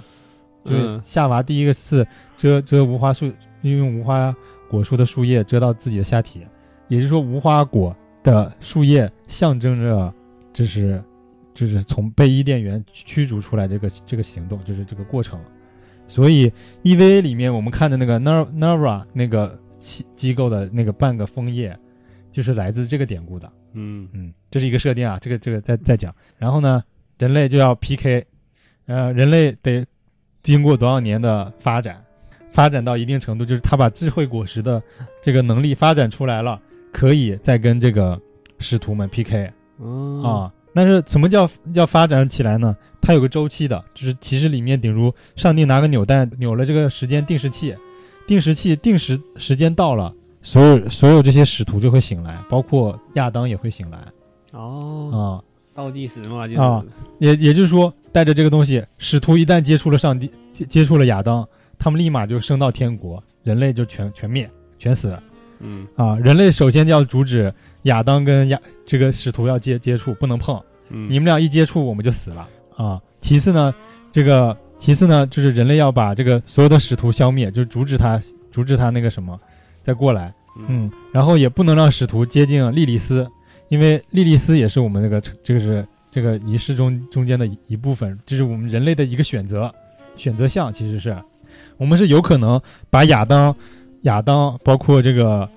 [0.63, 3.31] 就是嗯夏娃第一个次遮遮无花树，
[3.63, 4.35] 用无花
[4.69, 6.45] 果树的树叶遮到自己的下体，
[6.89, 10.13] 也就是说无花果的树叶象征着，
[10.53, 11.03] 就是
[11.55, 15.39] 就是从被伊甸园驱逐出来这个这个行动，就是这个过程。
[16.07, 21.75] 所以 EVA 里面我们看的那个 Nar Nara 那个机机构的那个半个枫叶，
[22.38, 23.51] 就是来自这个典故的。
[23.73, 26.13] 嗯嗯，这是一个设定啊，这个这个再再讲。
[26.38, 26.83] 然后呢，
[27.17, 28.23] 人类就要 PK，
[28.85, 29.83] 呃，人类得
[30.43, 31.99] 经过多少年的发展，
[32.51, 34.79] 发展到一定程度，就是他把智慧果实的
[35.19, 36.61] 这个能力发展出来了，
[36.93, 38.21] 可以再跟这个
[38.59, 40.53] 使徒们 PK 嗯啊。
[40.75, 42.77] 但是什么叫叫发展起来呢？
[43.01, 47.75] 它有个周期的，就是其实里面顶如上帝拿个扭蛋扭了这个时间定时器，
[48.27, 50.13] 定时器定时时间到了，
[50.47, 53.99] 所有所有这些使徒就会醒来，包括亚当也会醒来。
[54.53, 55.11] 哦。
[55.11, 55.43] 啊、
[55.75, 56.81] 倒计时嘛，就是啊。
[57.19, 61.45] 也也就是说，带着这个东西，使徒一旦接触了上帝，接接触了亚当，
[61.77, 65.13] 他们立马就升到天国，人类就全全灭，全死
[65.59, 65.85] 嗯。
[65.97, 66.15] 啊！
[66.15, 71.09] 人类首先就要阻止亚当跟亚这个使徒要接接触，不能碰，嗯。
[71.09, 72.47] 你们俩一接触我们就死了。
[72.77, 73.01] 啊！
[73.19, 73.75] 其次呢，
[74.13, 79.37] 这个其次呢，就是人类要把这个所有的使徒消灭，就是阻止他，阻止他那个什么，
[79.83, 80.33] 再过来，
[80.68, 83.28] 嗯，然后也不能让使徒接近莉莉丝，
[83.70, 89.74] 因为莉莉丝也是我们那个这个是这个仪式中中间的一部分，这是我们人类的一个选择
[90.16, 91.16] 选择项，其实是
[91.78, 93.55] 我们是有可能把亚当
[94.03, 95.49] 亚当包括这个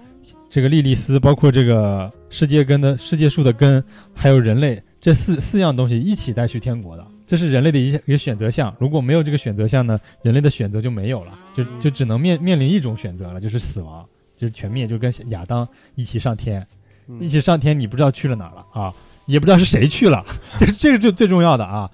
[0.49, 3.83] 这个莉莉丝，包括这个世界根的世界树的根，
[4.15, 7.07] 还有人类这四四样东西一起带去天国的。
[7.27, 14.05] 这是人类的一一个选择项，如果没有这个选择项呢，人类的选择就没有了，就就只能面面临一种选择了，就是死亡。
[14.41, 16.66] 就是全灭，就跟亚当一起上天，
[17.07, 18.93] 嗯一起上天，你不知道去了哪儿了啊，
[19.26, 20.24] 也不知道是谁去了，
[20.59, 21.91] 这这个就最重要的啊。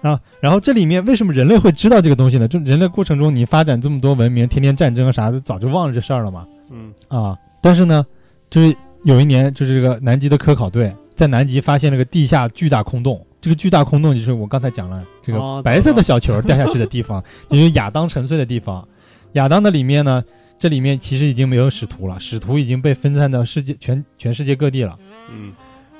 [0.00, 2.48] 啊，然后这里面为什么人类会知道这个东西呢？
[2.48, 6.44] 就人类过程中，你发展这么多文明，天天战争啥的，早就忘了这事儿了嘛。
[6.70, 8.04] 嗯啊，但是呢，
[8.50, 8.74] 就是
[9.04, 13.24] 有一年，就是这个南极的科考队在南极发现了个地下巨大空洞。
[13.40, 18.86] 这个巨大空洞就是我刚才讲了，这个哦白色的小球掉下去的地方，也 就是亚当沉睡的地方。
[19.34, 20.24] 亚当的里面呢，
[20.62, 24.96] 这里面其实已经没有使徒了，使徒已经被分散到世界全全世界各地了。
[25.28, 25.52] 嗯。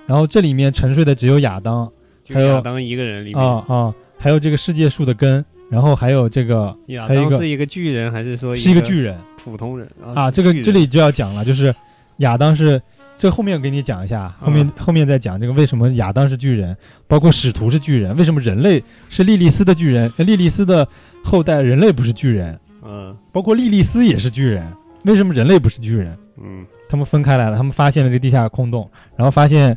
[0.07, 1.91] 然后这里面沉睡的只有亚当
[2.23, 9.19] 就还有亚当一个人里面，啊啊，还有这个世界树的根，然后还有这个亚当是一个巨人还是说是一个巨人？
[9.37, 9.91] 普通人？
[10.15, 11.75] 啊，这个这里就要讲了，就是
[12.19, 12.81] 亚当是
[13.19, 16.77] 这后面我给你讲一下，后面、后面再讲这个为什么亚当是巨人，
[17.09, 20.87] 包括使徒是巨人，为什么人类是莉莉丝的巨人，呃莉莉丝的
[21.25, 24.71] 后代人类不是巨人，嗯包括莉莉丝也是巨人，
[25.05, 26.17] 为什么人类不是巨人？
[26.37, 29.77] 嗯他们分开来了，他们发现了这地下空洞，然后发现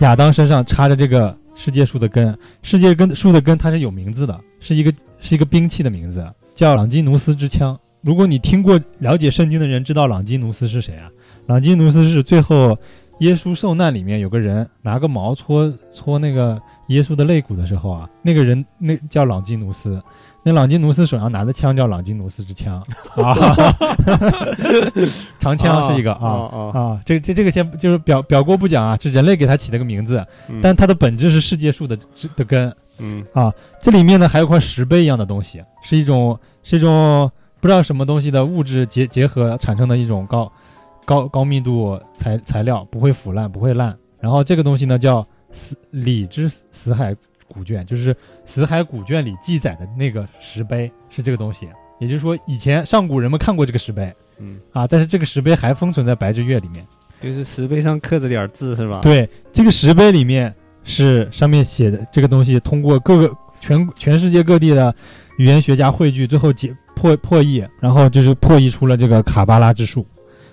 [0.00, 7.78] 亚当身上插着这个世界树的根，世界根树的根它是有名字的，是一个是一个兵器的名字，叫朗基努斯之枪。
[8.02, 11.10] 如果你听过了解圣经的人知道朗基努斯是谁啊？
[11.46, 12.76] 朗基努斯是最后
[13.20, 20.02] 耶稣受难里面有个人拿个矛戳戳那个耶稣的肋骨的时候啊，那个人那叫朗基努斯，
[20.42, 22.82] 那朗基努斯手上拿的枪叫朗基努斯之枪
[23.16, 23.34] 啊，
[25.38, 26.72] 长枪是一个啊。
[26.72, 31.98] 啊这这这个先就是表表过不讲啊，是人类给它起了个名字，嗯但它的本质是世界树的
[32.36, 32.74] 的根。
[33.02, 37.30] 嗯啊这里面呢还有块石碑一样的东西，是一种是一种
[37.60, 40.50] 不知道什么东西的物质结结合产生的一种高
[41.04, 43.96] 高高密度材材料，不会腐烂，不会烂。
[44.20, 47.16] 然后这个东西呢叫死里之死海
[47.52, 51.68] 古卷，就是死海古卷里记载的那个石碑是这个东西。
[51.98, 56.86] 也就是说，以前上古人们看过这个石碑嗯，啊，但是这个石碑还封存在白之月里面。
[57.20, 63.30] 就是石碑上刻着点字是吧？，对，这个石碑里面是上面写的这个东西，通过各个
[63.60, 64.94] 全全世界各地的
[65.36, 70.06] 语言学家汇聚，最后解破破译，然后就是破译出了这个卡巴拉之术。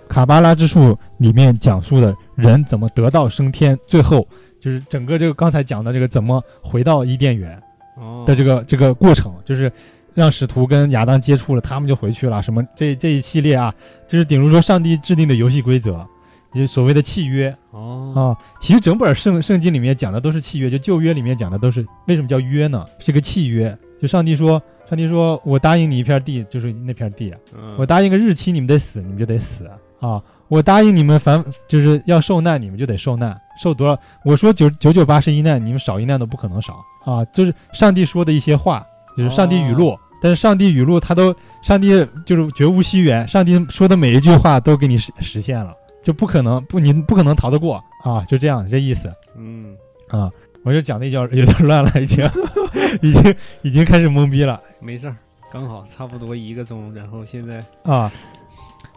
[0.09, 4.27] 卡巴拉之术里面讲述的人怎么得道升天，最后
[4.68, 7.57] 就是整个这个刚才讲的这个怎么回到伊甸园
[7.95, 9.72] 哦的这个这个过程，就是
[10.13, 12.43] 让使徒跟亚当接触了，他们就回去了。
[12.43, 13.74] 什么这这一系列啊，
[14.09, 16.05] 就是顶如说上帝制定的游戏规则，
[16.53, 17.55] 就是所谓的契约。
[17.72, 18.20] 哦啊，
[18.59, 22.84] 其实整本圣圣经里面讲的都是契约，就旧约里面讲的都是为什么叫约呢？
[22.99, 29.65] 是个契约，就上帝说，上帝说我答应你一片地，就是那片地，嗯我答应个日期，你们得死，你们就得死
[29.99, 30.22] 啊！
[30.47, 33.99] 我答应你们凡就是要受难，你们就得受难，受多少？
[34.23, 37.23] 我说九九九八十一难，你们少一难都不可能少啊！
[37.25, 38.85] 就是上帝说的一些话，
[39.17, 39.97] 就是上帝语录。
[40.19, 41.89] 但是上帝语录，他都上帝
[42.25, 48.25] 就是绝无虚言，上帝说的每一句话都给你实实现了，就不可能不你不可能逃得过啊！
[48.27, 49.75] 就这样这意思嗯
[50.09, 50.31] 啊！
[50.63, 52.27] 我就讲的有点有点乱了，已经
[53.03, 54.59] 已经已经开始懵逼了。
[54.79, 55.15] 没事儿，
[55.53, 58.11] 刚好差不多一个钟，然后现在啊，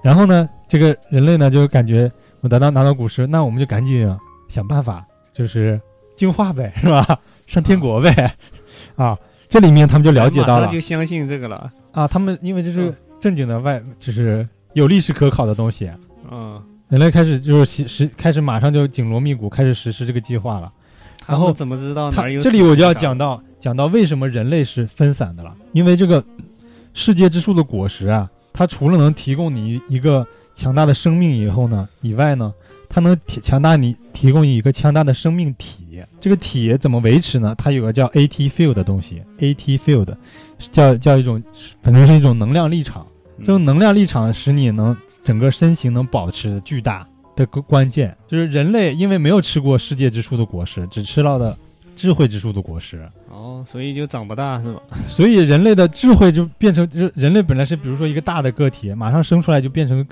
[0.02, 4.08] 然后呢，这个人类呢就感觉我拿到拿到古诗，那我们就赶紧
[4.51, 5.80] 想办法，就是
[6.14, 7.18] 进化呗，是吧？
[7.48, 8.36] 上天国呗，
[8.96, 9.16] 啊，
[9.48, 11.72] 这里面他们就了解到了就相信这个了。
[11.92, 15.90] 啊，他们因为这是嗯正经的外，就是有历史可考的东西，
[16.30, 20.70] 嗯，人类开始就是实实开始马上就紧锣密鼓开始实施这个计划了。
[21.26, 22.40] 然后怎么知道哪有？
[22.40, 26.24] 这里我就要讲，到讲到为什么人类是分散的了，因为这个
[26.94, 32.53] 世界之树的果实啊，它除了能提供你一个强大的生命以后呢，以外呢，
[32.91, 36.03] 它能提强大你提供你一个强大的生命体。
[36.20, 37.55] 这个体怎么维持呢？
[37.57, 40.14] 它有个叫 AT field 的东西，AT field
[40.72, 41.43] 叫叫一种，
[41.82, 43.07] 反正是一种能量立场。
[43.38, 51.57] 嗯这种能量立场使你能整个身形能保持巨大的关关键，就是人类因为没有吃过世界之树的果实，只吃到的
[51.97, 54.80] 智慧之树的果实，哦，所以就长不大是吧？
[55.09, 60.07] 所以人类的智慧就变成，就是人类本来是比如说一个大的个体，马上生出来就变成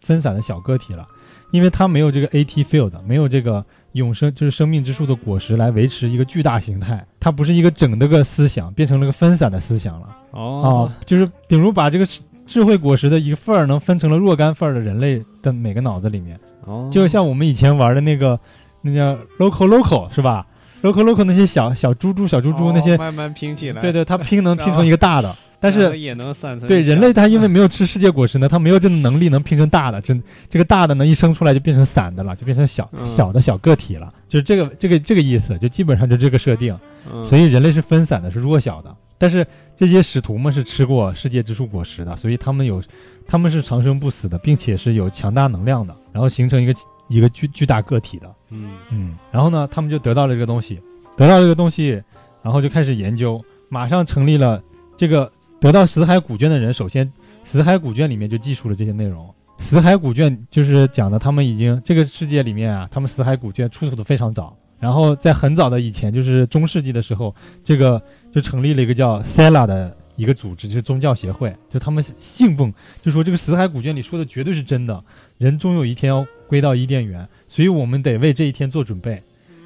[0.00, 1.06] 分散的小个体了，
[1.52, 10.08] 因为它没有这个 AT field，没有这个永生就是生命之树的果实来维持一个巨大形态，它不是一个整的个思想，变成了个分散的思想了。
[10.32, 10.90] 哦。
[10.90, 12.06] 啊，就是顶如把这个
[12.44, 18.38] 智慧果实的一个份儿能分成了若干份儿的人类的每个脑子里面，哦，就像我们以前玩的那个，
[18.80, 20.46] 那叫 local local 是吧
[20.82, 25.98] ？local local 那些小小猪猪、小猪猪那些，哦慢慢拼起来，对对，它拼能 拼成一个大的，但是。
[25.98, 30.14] 也能散成对人类，它因为嗯没有吃世界果实呢，它没有这种能力能拼成大的，这
[30.50, 36.76] 这个大的呢一生出来就变成散的了，就变成小嗯小的小个体了，就是这个这个这个意思，就基本上就这个设定。
[37.12, 38.94] 嗯所以人类是分散的，是弱小的。
[39.18, 39.46] 但是
[39.76, 42.82] 这些使徒们是吃过世界之树果实的，所以他们有，
[43.26, 46.74] 他们是长生不死的，并且是有强大能量的，然后形成一个
[47.08, 48.32] 一个巨巨大个体的。
[48.50, 50.80] 嗯嗯，然后呢，他们就得到了这个东西，
[51.16, 52.00] 得到这个东西，
[52.42, 54.62] 然后就开始研究，马上成立了
[54.96, 55.30] 这个
[55.62, 57.08] 得到死海古卷的人，首先
[57.44, 59.32] 死海古卷里面就记述了这些内容。
[59.60, 67.32] 死海古卷就是讲的他们已经这个世界里面啊，他们死海古卷出土的非常早，然后在很早的以前，就是中世纪的时候，
[67.64, 68.02] 这个
[68.32, 75.04] 就成立了一个叫 Sela 的一个组织，就是宗教协会，就他们信奉，就说这个死海古卷里说的绝对是真的，
[75.38, 79.22] 人终有一天要归到伊甸园，所以我们得为这一天做准备。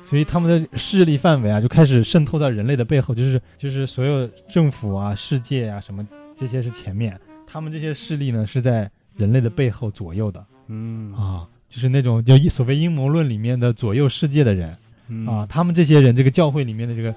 [0.09, 10.45] 所以他们的势力范围啊就开始渗透到人类的背后，就是就是所有政府啊、世界啊什么这些是前面，他们这些势力呢是在人类的背后左右的。
[10.69, 11.13] 嗯。
[11.15, 14.77] 啊，就是那种就所谓阴谋论里面的左右世界的人。
[15.09, 15.27] 嗯。
[15.27, 17.15] 啊，他们这些人，这个教会里面的这个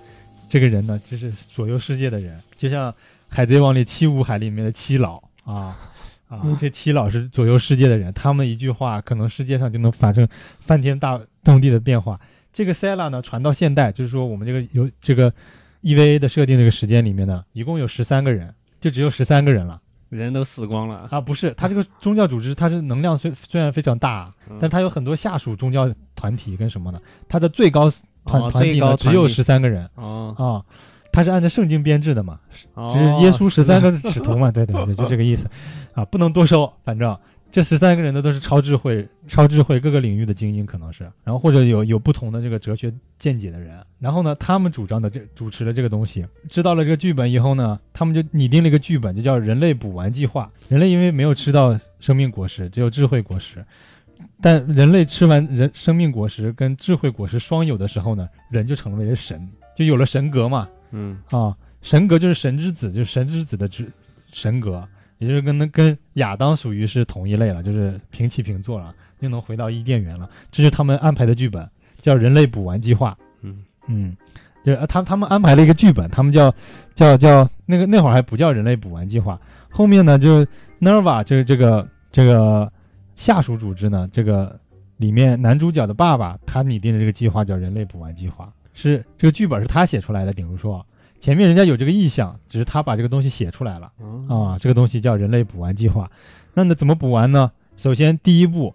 [0.49, 2.91] 这个人呢，就是左右世界的人，就像
[3.27, 5.21] 《海贼王》里七武海里面的七老。
[5.43, 5.77] 啊
[6.27, 10.27] 啊，这七老是左右世界的人，他们一句话，可能世界上就能发生
[10.59, 12.19] 翻天大动地的变化。
[12.59, 15.31] 这个 Sela 呢，传到现代，就是说我们这个有这个
[15.81, 19.79] EVA 的设定这个时间里面呢，一共有十三个人，就只有十三个人了。
[20.09, 21.21] 人都死光了，啊！
[21.21, 27.89] 不是，他这个宗教组织，它是能量虽虽然非常大，嗯但它有很多下属宗教团体跟什么的，它的最高
[28.25, 30.35] 团、哦团体呢只有十三个人哦。
[30.37, 30.59] 啊，
[31.13, 32.41] 它是按照圣经编制的嘛，
[32.73, 35.49] 哦，就是耶稣十三个 使徒嘛，对对对，就这个意思。
[35.93, 37.17] 啊，不能多收，反正
[37.51, 50.51] 这十三个人呢都是超智慧、超智慧各个领域的精英，可能是，然后或者有有不同的这个哲学见解的人，然后呢，他们主张的这主持了这个东西，知道了这个剧本以后呢，他们就拟定了一个剧本，就叫人类补完计划。
[50.67, 53.65] 人类因为没有吃到生命果实，只有智慧果实。
[54.41, 60.67] 但人类吃完人生命果实跟智慧果实双有的时候呢，人就成为了神，就有了神格嘛。
[60.91, 63.89] 嗯啊，神格就是神之子，就是神之子的之
[64.31, 64.87] 神格，
[65.19, 70.27] 也就是跟那跟亚当属于是同一类了，就是平起平坐了，又能回到伊甸园了。
[70.51, 71.69] 这是他们安排的剧本，
[72.01, 73.15] 叫人类补完计划。
[73.41, 74.15] 嗯嗯，
[74.63, 76.53] 就是呃他他们安排了一个剧本，他们叫
[76.95, 79.39] 叫叫那个那会儿还不叫人类补完计划，
[79.69, 80.47] 后面呢就是
[80.79, 82.71] Nerva 就是这个这个
[83.15, 84.57] 下属组织呢，这个
[84.97, 90.85] 里面男主角的爸爸他拟定的这个计划叫人类补完计划，是这个剧本是他写出来的，顶如说
[91.19, 93.91] 前面人家有这个意向，只是他把这个东西写出来了。
[94.27, 96.09] 哦啊，这个东西叫人类补完计划。
[96.53, 97.51] 那那怎么补完呢？
[97.77, 98.73] 首先第一步，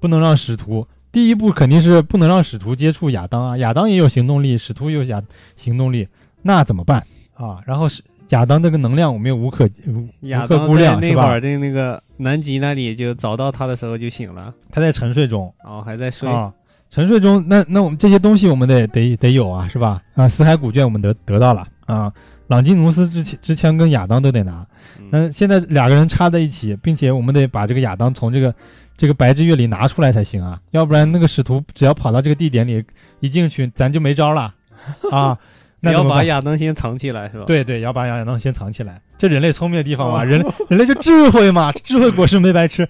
[0.00, 0.86] 不能让使徒。
[1.10, 5.22] 第一步肯定是不能让使徒接触亚当啊，亚当也有行动力，使徒也有亚
[5.54, 6.08] 行动力，
[6.42, 7.60] 那怎么办啊？
[7.64, 11.40] 然后是亚当这个能量我们又无可无无可亚当在估量，那会儿？
[11.40, 16.52] 的那个南极那里就找到他的时候就醒了，他在沉睡中哦还在睡，啊，
[16.90, 20.02] 沉睡中，那那我们这些东西我们得得得有啊，是吧？
[20.14, 22.12] 啊，死海古卷我们得得到了啊，
[22.48, 24.66] 朗基努斯之前之前跟亚当都得拿，
[24.98, 28.54] 嗯那现在两个人插在一起，并且我们得把这个亚当从这个
[28.96, 32.84] 这个白之月里拿出来才行啊，要不然那个使徒只要跑到这个地点里
[33.20, 34.54] 一进去，咱就没招了
[35.10, 35.38] 啊。
[35.80, 42.88] 那要把亚当先藏起来是吧？，对对，要把亚当先藏起来，这人类聪明的地方嘛，人人类就智慧嘛，智慧果实没白吃。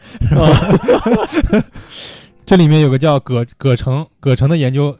[2.46, 4.96] 这里面有个叫葛葛城葛城的研究，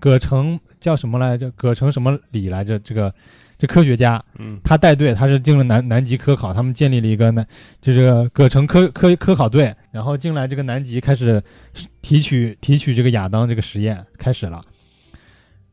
[0.00, 1.50] 葛城叫什么来着？
[1.52, 2.78] 葛城什么里来着？
[2.80, 3.14] 这个
[3.58, 4.58] 这科学家，嗯。
[4.64, 7.46] 他带队，他是进了南南极科考，他们建立了一个南，
[7.80, 11.42] 就是葛城科科科考队，然后进来这个南极开始
[12.00, 14.62] 提取提取这个亚当这个实验开始了，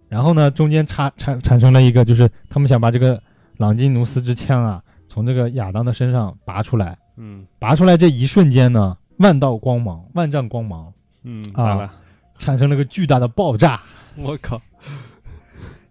[0.09, 3.21] 然后呢，中间产产产生了一个，就是他们想把这个
[3.57, 7.45] 朗基努斯之枪啊，从这个亚当的身上拔出来，嗯。
[7.57, 10.91] 拔出来这一瞬间呢，万道光芒，万丈光芒，
[11.23, 11.91] 嗯，啊咋了？
[12.37, 13.81] 产生了个巨大的爆炸，
[14.15, 14.61] 我靠，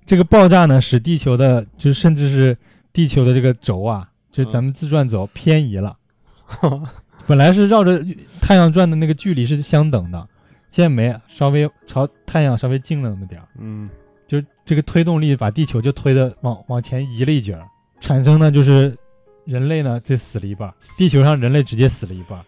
[0.06, 2.56] 这个爆炸呢，使地球的，就是甚至是
[2.92, 5.96] 地球的这个轴啊，就是咱们自转轴偏移了。
[7.26, 8.00] 本来是绕着
[8.40, 10.28] 太阳转的那个距离是相等的，
[10.70, 13.90] 现在没，稍微朝太阳稍微近了那么点儿，嗯。
[14.28, 17.64] 就这个推动力把地球就推的往往前移了一截儿，
[18.00, 18.96] 产生呢就是
[19.44, 22.44] 人类呢就死了一半儿，地球上人类直接死了一半儿。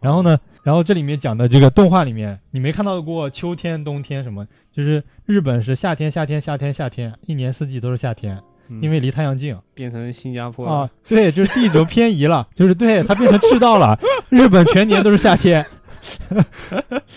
[0.00, 10.88] 然后呢，然后这里面讲的这个动画里面，你没看到过秋天、冬天什么，就是日本是夏天、夏天、夏天、夏天，一年四季都是夏天，嗯因为离太阳近变成新加坡啊。
[11.06, 13.98] 对，就是地轴偏移了，就是对它变成赤道了，
[14.28, 15.64] 日本全年都是夏天，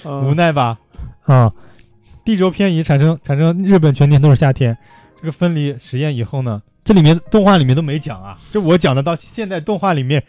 [0.04, 0.78] 了无奈吧？
[1.24, 1.54] 啊，
[2.26, 4.78] 地轴偏移产生产生日本全年都是夏天，
[5.22, 10.22] 这个分离实验以后呢，这里面动画里面都没讲啊，这我讲的到现在动画里面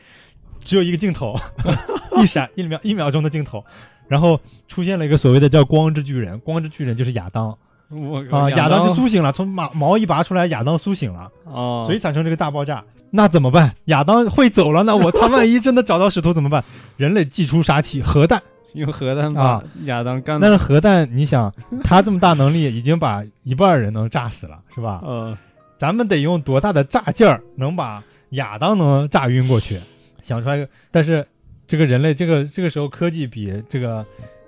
[0.61, 1.39] 只有一个镜头，
[2.23, 3.65] 一闪一秒一秒钟的镜头，
[4.09, 4.39] 然后
[4.69, 7.57] 出现了一个所谓的叫光之巨人，光之巨人就是亚当
[7.91, 12.83] 我啊，亚当就苏醒了，从毛毛一拔出来，亚当苏醒了，哦，所以产生这个大爆炸。
[13.11, 13.73] 那怎么办？
[13.85, 16.65] 亚当会走了，那我他万一真的找到使徒怎么办？
[16.97, 18.43] 人类祭出杀器，核弹。
[18.73, 25.01] 用核弹啊把亚当干但是，核弹，你想，他这么大能力，已经把一半人能炸死了，是吧？
[25.05, 25.39] 呃，
[25.77, 29.81] 咱们得用多大的炸劲儿，能把亚当能炸晕过去？
[30.25, 31.25] 想出来一个，但是
[31.68, 34.05] 这个人类，这个这个时候科技比这个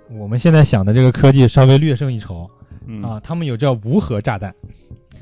[0.09, 2.49] 我们现在想的这个科技稍微略胜一筹。
[2.85, 3.01] 嗯。
[3.01, 3.21] 啊。
[3.23, 4.53] 他们有叫无核炸弹，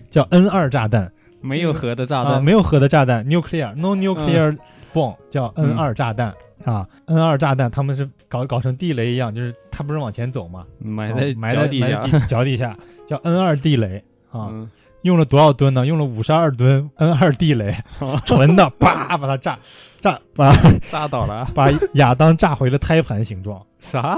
[0.10, 1.12] 叫 N 二炸弹。
[1.42, 4.58] 没有核的炸啊，弹，没有核的炸弹，nuclear no nuclear
[4.92, 6.34] bomb 叫 N 嗯二炸弹。
[6.64, 10.66] 啊，N 二炸弹他们是搞搞成地雷一样，就是它不是往前走嘛？
[10.80, 12.20] 埋哦在埋在埋脚底下。
[12.26, 12.76] 脚底下，
[13.06, 14.04] 叫 N 二地雷。
[14.32, 14.70] 啊，嗯，
[15.06, 15.86] 用了多少吨呢？
[15.86, 17.78] 用了五十二吨 N 二地雷，
[18.26, 19.58] 纯的，叭把它炸
[20.02, 20.52] 炸把
[20.92, 24.18] 炸倒了， 把亚当炸回了胎盘形状，啥？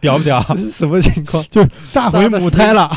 [0.00, 0.40] 屌不屌？
[0.54, 1.42] 这是什么情况？
[1.50, 2.88] 就炸回母胎了。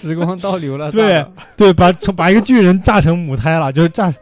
[0.00, 1.24] 时光倒流了，对
[1.56, 4.12] 对，把把一个巨人炸成母胎了，就是炸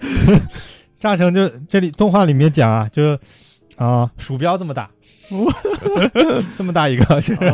[0.99, 3.18] 炸成就这里动画里面讲啊，就
[3.78, 4.91] 啊、鼠标这么大，
[6.59, 7.45] 这么大一个，就是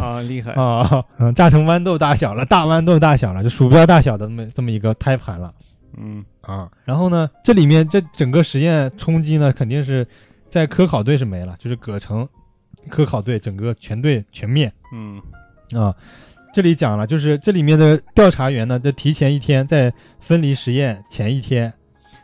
[0.00, 5.52] 啊，厉害，啊， 嗯，炸成豌豆大小了，大豌豆大小了，就鼠标大小的这么这么一个胎盘了
[5.98, 6.68] 嗯啊。
[6.84, 10.06] 然后呢，这里面这整个实验冲击呢，肯定是
[10.48, 12.26] 在科考队是没了，就是葛城
[12.88, 14.72] 科考队整个全队全灭。
[14.92, 15.20] 嗯
[15.78, 15.94] 啊，
[16.54, 21.72] 这里讲了，就是这里面的调查员呢，在提前一天，在分离实验前一天，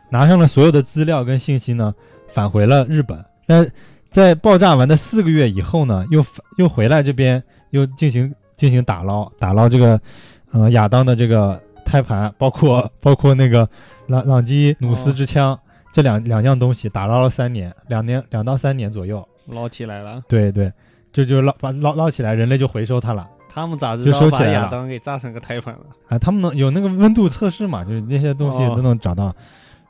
[0.09, 1.93] 拿上了所有的资料跟信息呢，
[2.33, 3.23] 返回了日本。
[3.45, 3.65] 那
[4.13, 9.99] 在爆炸完的四个月以后呢，又返又回来这边，又进行进行打捞，打捞这个
[10.51, 13.67] 呃亚当的这个胎盘，包括包括那个
[14.05, 15.59] 朗朗基努斯之枪。
[15.91, 19.27] 这两两样东西打捞了三年，两年两到三年左右。
[19.47, 20.71] 捞起来了，对对，
[21.11, 23.27] 这就捞把捞捞起来，人类就回收它了。
[23.49, 25.81] 他们咋知就道把亚当给炸成个胎盘了？
[26.09, 27.83] 啊，他们能有那个温度测试嘛？
[27.83, 29.35] 就是那些东西哦都能找到，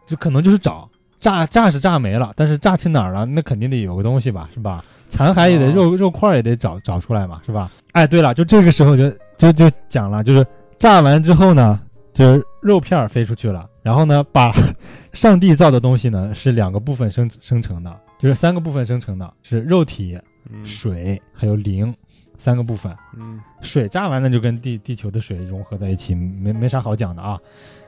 [0.07, 0.89] 就可能就是找
[1.23, 3.25] 炸炸是炸没了，但是炸去哪儿了？
[3.25, 4.83] 那肯定得有个东西吧，是吧？
[5.07, 7.71] 残骸也得、哦肉肉块也得找找出来嘛，是吧？
[7.93, 10.45] 哎，对了，就这个时候就就就讲了，就是
[10.77, 11.79] 炸完之后呢，
[12.13, 14.51] 就是肉片飞出去了，然后呢，把
[15.13, 20.19] 上帝造的东西呢是两个部分生生成的，就是三个部分生成的，是肉体、
[20.49, 21.93] 嗯水还有灵
[22.37, 22.93] 三个部分。
[23.17, 27.39] 嗯水炸完了就跟地地球的水融合在一起，没没啥好讲的啊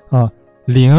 [0.09, 0.31] 啊，
[0.65, 0.95] 零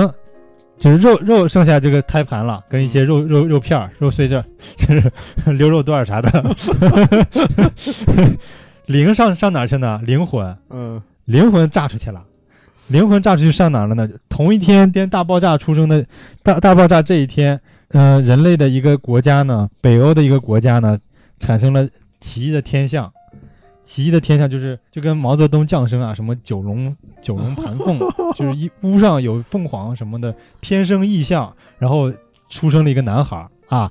[0.78, 4.44] 就是肉肉剩下这个胎盘了，跟一些肉肉肉片儿、肉碎这
[4.76, 5.12] 就是
[5.52, 6.56] 溜肉段儿啥的。
[8.86, 10.00] 灵上上哪儿去呢？
[10.04, 12.22] 灵魂，嗯灵魂炸出去了。
[12.88, 14.08] 灵魂炸出去上哪儿了呢？
[14.28, 16.06] 同一天，颠大爆炸出生的
[16.42, 20.96] 大大爆炸这一天，呃，人类的一个国家呢，北欧的一个国家呢，
[21.40, 21.88] 产生了
[22.20, 23.12] 奇异的天象。
[23.86, 27.98] 奇异的天象就是就跟毛泽东降生啊，什么九龙九龙盘凤，
[28.36, 32.12] 就是一屋上有凤凰什么的，天生异象，然后
[32.50, 33.90] 出生了一个男孩儿啊，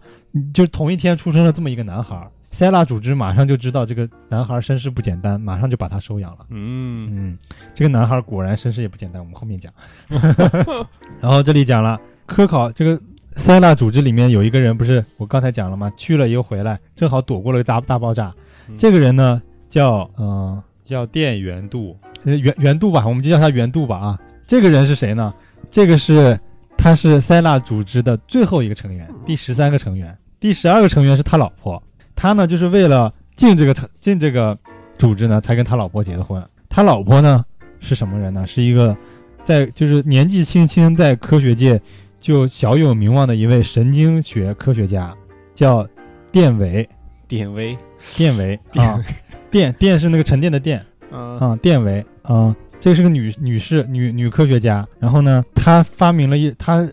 [0.54, 2.30] 就同一天出生了这么一个男孩儿。
[2.52, 6.46] 塞拉组织马上就知道这个男孩儿身世不简单，马上就把他收养了。
[6.50, 7.38] 嗯嗯，
[7.74, 9.74] 这个男孩果然身世也不简单，我们后面讲。
[11.20, 12.98] 然后这里讲了科考这个
[13.36, 15.91] 塞拉组织里面有一个人，不是我刚才讲了吗？
[15.98, 18.34] 去了又回来，正好躲过了大大爆炸。
[18.70, 19.41] 嗯这个人呢
[19.76, 24.20] 叫呃叫电元度，呃元元度吧，我们就叫他元度吧啊。
[24.48, 25.34] 这个人是谁呢？
[25.70, 26.40] 这个是
[26.78, 31.84] 他是塞纳组织的最后一个成员，第十三个成员，第十二个成员是他老婆。
[32.16, 34.58] 他呢就是为了进这个成进这个
[34.98, 36.42] 组织呢，才跟他老婆结的婚。
[36.70, 37.44] 他老婆呢
[37.82, 38.48] 是什么人呢？
[38.48, 38.96] 是一个
[39.44, 41.82] 在就是年纪轻轻在科学界
[42.22, 45.14] 就小有名望的一位神经学科学家，
[45.54, 45.86] 叫
[46.32, 46.88] 电维。
[47.28, 47.76] 典韦，
[48.16, 49.04] 电维啊，
[49.52, 54.88] 电电是那个沉淀的电嗯啊，电维啊，这是个女女士女女科学家。
[55.00, 56.88] 然后呢，她发明了一她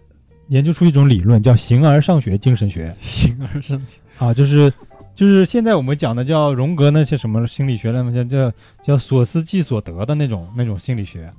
[0.48, 4.72] 研究出一种理论，叫形而上学精神学 形而上学，啊，就是
[5.14, 11.32] 就是现在我们讲的叫荣格那些什么心理学那么叫叫叫所思即所得的那种那种心理学啊，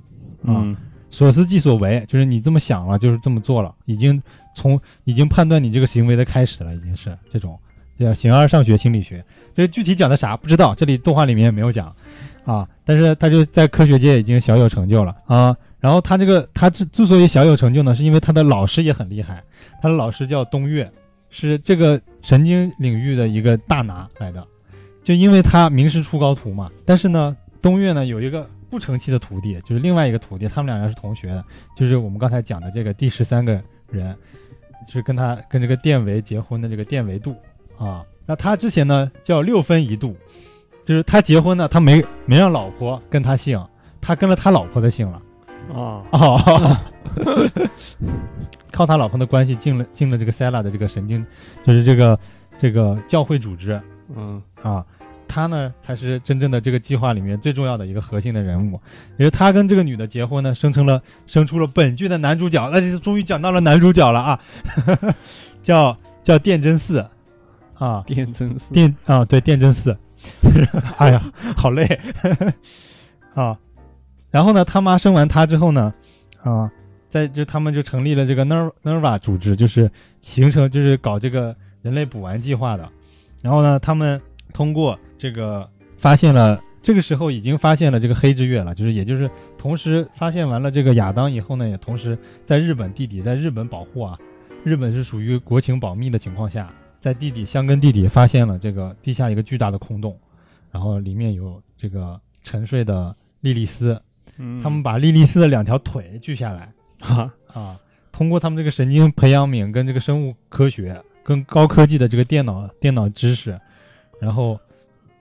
[0.44, 0.76] 嗯
[1.10, 4.20] 所思即所为，就是你这么想了，就是这么做了，已经
[4.56, 7.56] 从已经判断你这个行为的开始了，已经是这种
[7.96, 9.24] 叫形而上学心理学。
[9.54, 11.94] 这具体讲的啥不知道，这里动画里面也没有讲
[12.44, 15.56] 啊，但是他就在科学界已经小有成就了啊。
[15.80, 19.42] 然后他这个他之之所以小有成就呢，是因为他的老师也很厉害，
[19.82, 20.90] 他的老师叫东岳，
[21.28, 24.42] 是这个神经领域的一个大拿来的，
[25.02, 26.70] 就因为他名师出高徒嘛。
[26.86, 31.44] 但是呢，东岳呢有一个不成器的徒弟，就是另外一个徒弟，他们两人是同学的，
[31.76, 33.60] 就是我们刚才讲的这个第十三个
[33.90, 34.16] 人，
[34.88, 37.36] 是跟他跟这个电维结婚的这个电维度
[37.78, 38.04] 啊。
[38.26, 40.16] 那他之前呢叫六分一度，
[40.84, 43.62] 就是他结婚呢，他没没让老婆跟他姓，
[44.00, 45.20] 他跟了他老婆的姓了。
[45.72, 46.78] 啊，哦，
[48.70, 51.24] 靠他老婆的关系进了进了这个塞拉的这个神经，
[51.64, 52.18] 就是这个
[52.58, 53.80] 这个教会组织
[54.14, 54.84] 嗯啊。
[55.26, 58.80] 他呢才是真正的这个计划里面最重要的一个核心的人物，
[59.16, 64.40] 也是他跟这个女的结婚呢，生成了生出了本剧的男主角，那就终于讲到了男主角了啊，
[65.62, 67.04] 叫叫电真寺
[67.78, 69.96] 啊，电真寺电啊，对，电真寺。
[70.96, 71.22] 哎呀，
[71.56, 71.84] 好累
[73.34, 73.58] 啊！
[74.30, 75.92] 然后呢，他妈生完他之后呢，
[76.42, 76.70] 啊，
[77.10, 79.90] 在就他们就成立了这个 Nerv Nerva 组织，就是
[80.22, 82.88] 形成就是搞这个人类补完计划的。
[83.42, 84.18] 然后呢，他们
[84.54, 85.68] 通过这个
[85.98, 94.18] 发现了，这个时候已经发现了这个黑之月了，就是也就是同时发现完了这个亚当以后呢，也同时在日本地底，在日本保护啊，
[94.64, 96.72] 日本是属于国情保密的情况下，
[97.04, 100.18] 在地底箱根地底发现了这个地下一个巨大的空洞，
[100.72, 104.00] 然后里面有这个沉睡的莉莉丝，
[104.38, 104.62] 嗯。
[104.62, 106.72] 他们把莉莉丝的两条腿锯下来。
[107.00, 107.78] 啊，啊，
[108.10, 113.60] 通过他们这个神经培养皿跟这个生物科学跟高科技的这个电脑电脑知识，
[114.18, 114.58] 然后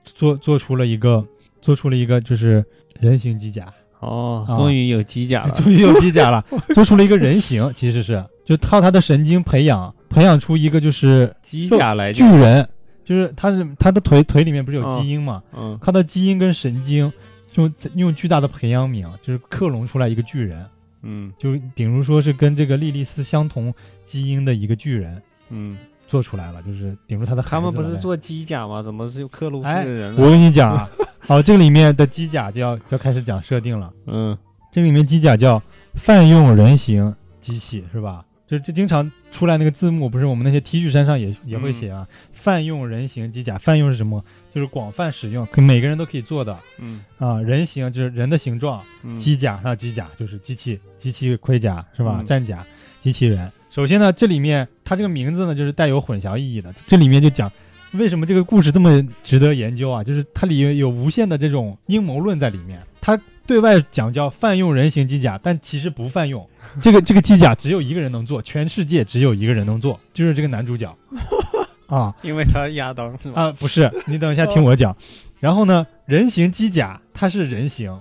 [0.05, 1.27] 做做出了一个
[1.61, 2.63] 做出了一个就是
[2.97, 3.67] 人形机甲，
[3.99, 4.55] 哦，啊。
[4.55, 12.67] 终于有机甲了， 终于有机甲了， 做出了一个人形，其实是就靠他的神经培养培养出一个就是机甲来巨，人，
[13.03, 17.11] 就是他是他的腿腿里面不是有嗯基因嘛，嗯他的基因跟神经
[17.51, 20.65] 就用巨大的培养皿就是克隆出来一个巨人。
[21.05, 23.73] 嗯就顶如说是跟这个莉莉丝相同
[24.05, 25.77] 基因的一个巨人嗯，
[26.07, 28.81] 做出来了，就是顶住他的他们不是做机甲吗？
[28.81, 30.29] 怎么是克隆出哎个人我？
[30.29, 30.87] 跟你讲啊，
[31.27, 33.91] 好，这里面的机甲就要就要开始讲设定了。
[34.07, 34.37] 嗯
[34.71, 35.61] 这里面机甲叫
[35.93, 38.23] 泛用人形机器是吧？
[38.53, 42.07] 就就经常出来那个字幕，不是我们那些 T 恤衫上也也会写啊。
[42.31, 44.23] 泛用人形机甲，泛用是什么？
[44.53, 47.41] 就是广泛使用，可每个人都可以做的嗯啊。
[47.41, 52.17] 人形就是人的形状，嗯，机甲，那机甲就是机器，机器盔甲是吧？
[52.19, 52.63] 嗯战甲，
[52.99, 53.51] 机器人。
[53.71, 56.71] 首先呢，这里面它这个名字呢，就是带有混淆意义的。
[56.85, 57.51] 这里面就讲
[57.93, 60.03] 为什么这个故事这么值得研究啊？
[60.03, 62.79] 就是它里面有无限的这种阴谋论在里面。
[63.01, 66.47] 它对外讲叫泛用人形机甲，但其实不泛用。
[66.81, 70.95] 这个这个机甲只有一个人能做，全世界只有一个人能做，就是这个男主角。
[71.87, 73.41] 啊因为他亚当是吗？
[73.41, 74.95] 啊，不是，你等一下听我讲。
[75.39, 77.91] 然后呢，人形机甲它是人形，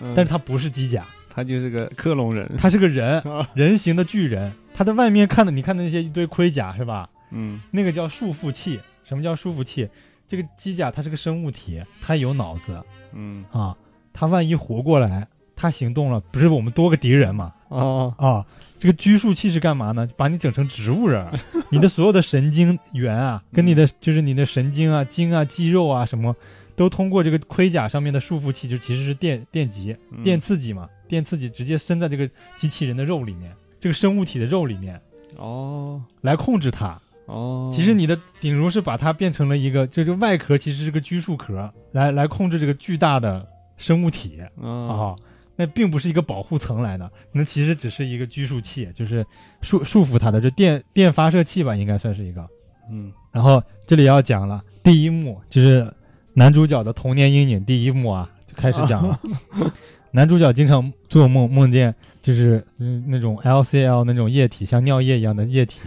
[0.00, 1.04] 嗯但是它不是机甲。
[1.28, 4.52] 它就是个克隆人，它是个人，啊 人形的巨人。
[4.74, 7.08] 它在外面看的，你看的那些一堆盔甲是吧？
[7.30, 8.80] 嗯那个叫束缚器。
[9.04, 9.88] 什么叫束缚器？
[10.28, 12.78] 这个机甲它是个生物体，它有脑子
[13.12, 13.76] 嗯啊。
[14.18, 17.52] 它万一活过来，他行动了，不是我们多个敌人嘛？
[17.68, 18.44] 哦啊，
[18.78, 20.08] 这个拘束器是干嘛呢？
[20.16, 21.38] 把你整成植物人儿，
[21.70, 26.34] 你的所有的神经元啊，跟你的就是你的神经啊、筋啊、肌肉啊什么，
[26.74, 30.22] 都通过这个盔甲上面的束缚器，就其实是电电极、嗯。
[30.22, 34.98] 电刺激嘛，电刺激直接伸在这个机器人的肉里面，这个生物体的肉里面
[35.36, 36.02] 哦。
[36.22, 36.98] 来控制它。
[37.26, 43.44] 哦，其实你的顶如是把它变成了一个，就这个外壳其实是个拘束壳，来来控制这个巨大的
[43.76, 45.16] 生物体啊、啊
[45.58, 49.24] 那并不是一个保护层来的，那其实只是一个拘束器，就是
[49.62, 52.46] 束束缚它的这电电发射器吧，应该算是一个。
[52.90, 55.90] 嗯然后这里要讲了，第一幕就是
[56.34, 59.18] 男主角的童年阴影，第一幕啊就开始讲了。
[60.12, 65.80] 男主角经常做梦，梦见就是嗯那种 LCL 那种液体，像尿液一样的液体，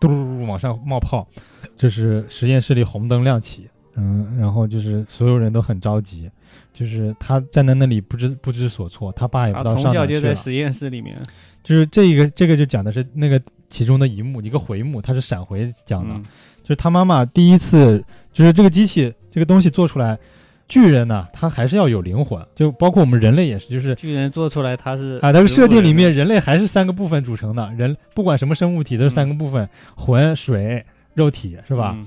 [0.00, 1.26] 嘟噜噜噜往上冒泡，
[1.76, 6.30] 就是实验室里红灯亮起，嗯，然后就是所有人都很着急，
[6.78, 10.32] 就是他站在那里不知不知所措，他爸也不知道从小就在。
[10.32, 11.20] 实验室里面
[11.64, 16.22] 就是这一个这个就讲的是那个其中的一幕一个回目，它是闪回讲的，嗯
[16.62, 18.00] 就是他妈妈第一次，
[18.32, 20.16] 就是这个机器这个东西做出来，
[20.68, 30.84] 巨人呢，他还是要有灵魂，就包括我们人类也是，就是巨人做出来他是啊，它个设定里面人类还是三个部分组成的，人不管什么生物体都是三个部分，魂、水、
[31.14, 31.98] 肉体，是人吧？？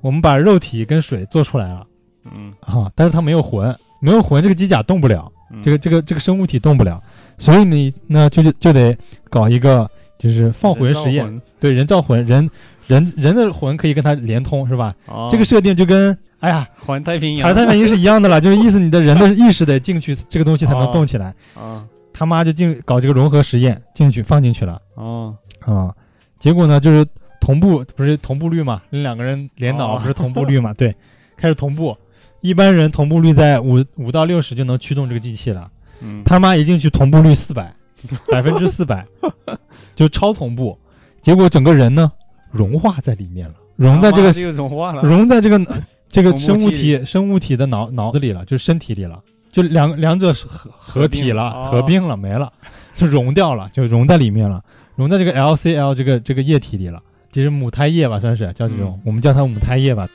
[0.00, 1.84] 我们把肉体跟水做出来了
[2.24, 7.02] 嗯，啊，但是它没有魂，没有魂，这个机甲动不了，嗯这个这个这个生物体动不了，
[7.38, 8.96] 所以你那就就就得
[9.28, 12.50] 搞一个就是放魂实验，对人造魂，人
[12.86, 14.94] 人人的魂可以跟它连通，是吧？
[15.06, 21.34] 哦这个设定就跟哎呀，环太平洋环太平洋是一样的了， 就是意思你的人的意识得进去，这个东西才能动起来。
[21.54, 25.94] 啊他妈就进搞这个融合实验，进去放进去了哦啊、
[26.38, 27.06] 结果呢就是
[27.40, 28.82] 同步，不是同步率嘛？
[28.90, 30.74] 那两个人连脑哦不是同步率嘛？
[30.74, 30.94] 对，
[31.36, 31.96] 开始同步。
[32.40, 36.22] 一般人同步率在五五到六十就能驱动这个机器了，嗯。
[36.24, 37.74] 他妈一进去同步率四百，
[38.30, 39.06] 百分之四百，
[39.94, 40.78] 就超同步。
[41.20, 42.10] 结果整个人呢
[42.50, 45.02] 融化在里面了，融在这个融化了。
[45.02, 45.60] 融在这个
[46.08, 49.20] 这个生物体生物体的脑脑子里了，就是身体里了，
[49.52, 51.68] 就两两者合合体了，哦。
[51.70, 52.50] 合并了，没了，
[52.94, 54.64] 就融掉了，就融在里面了，
[54.96, 59.00] 融在这个 LCL 这个这个液体里了，就是母胎液吧，算是叫这种，嗯。
[59.04, 60.08] 我们叫它母胎液吧，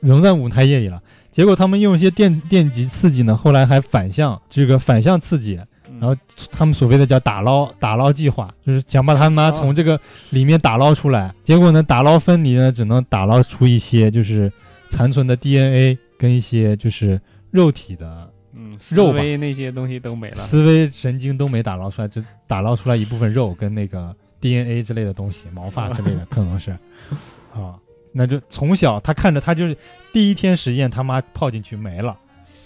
[0.00, 1.02] 融在母胎液里了。
[1.32, 6.16] 结果他们用一些电电极刺激呢，后来还反向这个反向刺激，嗯然后
[6.50, 9.98] 他们所谓的叫打捞打捞计划，就是想把他妈哦从这个
[10.30, 11.34] 里面打捞出来。
[11.42, 14.52] 结果呢，打捞分离呢，只能打捞出一些就是
[14.90, 20.36] 残存的 DNA 跟一些就是肉体的嗯，肉吧思维那些东西都没了。
[20.36, 26.72] 思维神经都没打捞出来，只打捞出来一部分肉跟那个 DNA 之类的东西，毛发之类的 可能是
[27.52, 27.76] 啊。
[28.12, 29.76] 那就从小他看着他就是
[30.12, 32.16] 第一天实验，他妈泡进去没了，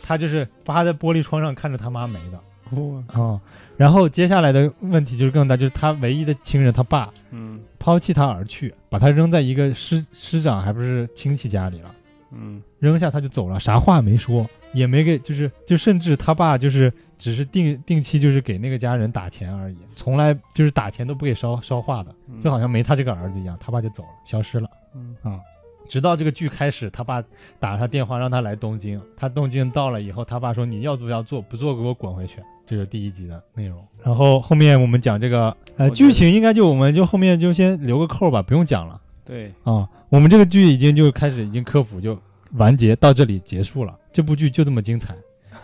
[0.02, 2.40] 他就是趴在玻璃窗上看着他妈没的
[2.76, 3.40] 哇，啊、
[3.76, 11.94] 然后接下来的问题就是更大，就是他唯一的亲人他爸嗯抛弃他而去，把他扔在一个师师长还不是亲戚家里了。
[12.32, 12.60] 嗯。
[12.78, 25.40] 扔下他就走了，啥话没说，也没给，就是就甚至他爸就是只是定定期就是给那个家人打钱而已，从来就是打钱都不给烧烧化的，嗯就好像没他这个儿子一样，他爸就走了，消失了嗯啊。
[25.88, 27.22] 直到这个剧开始，他爸
[27.60, 32.38] 打了他电话让他来东京，他东京到了以后，他爸说你要做要做，不做给我滚回去。
[32.66, 33.78] 这是第一集的内容。
[34.02, 39.00] 然后后面我们讲这个呃剧情，应该就我们就后面就先留个扣吧，不用讲了。
[39.24, 42.18] 对，啊，我们这个剧已经就开始已经科普就
[42.54, 45.14] 完结到这里结束了，这部剧就这么精彩。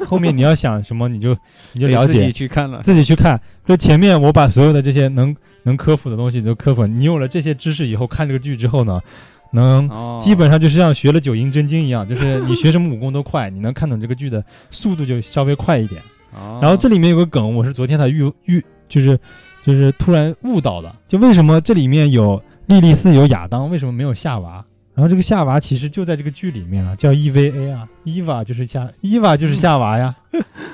[0.06, 1.36] 后面你要想什么，你就
[1.72, 2.80] 你就了解 自己，去看了。
[2.82, 3.40] 自己去看。
[3.66, 5.34] 就前面我把所有的这些能
[5.64, 9.00] 能科普的东西就科普，你有了这些知识以后，看这个剧之后呢，
[9.52, 16.02] 能哦，基本上就是像学了九阴真经一样，就是 你学什么武功都快，你能看懂这个剧的速度就稍微快一点。
[16.34, 19.18] 哦，然后这里面有个梗，我是昨天才遇遇，就是
[19.62, 24.64] 就是突然悟到的，就为什么这里面有莉莉丝有亚当，为什么没有夏娃？
[24.94, 30.14] 然后这个夏娃其实就在这个剧里面啊，叫 EVA 啊，EVA 就是夏，EVA 就是夏娃呀，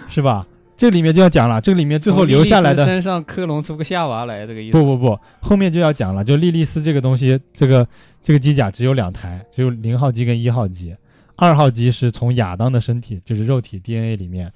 [0.09, 0.45] 是吧？
[0.79, 4.79] 这里面就要讲了，这个里面最后留下来的身上克隆出个夏娃来，这个意思。
[4.79, 7.87] 不不不，后面就要讲了，就莉莉丝这个东西，这个
[8.23, 10.95] 这个机甲只有两台，只有零号机跟一号机，
[11.35, 14.53] 二号机是从亚当的身体，就是肉体 DNA 里面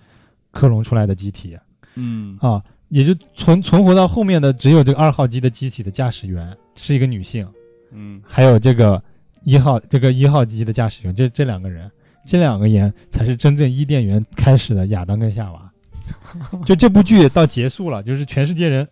[0.53, 1.59] 克隆出来的机体。
[1.97, 7.45] 嗯啊，也就存存活到后面的只有这个二号机的机体的驾驶员是一个女性，
[7.91, 9.03] 嗯还有这个
[9.43, 11.91] 一号这个一号机的驾驶员，这这两个人，
[12.25, 15.72] 这两个人才是真正伊甸园开始的亚当跟夏娃。
[16.65, 18.87] 就这部剧到结束了，就是全世界人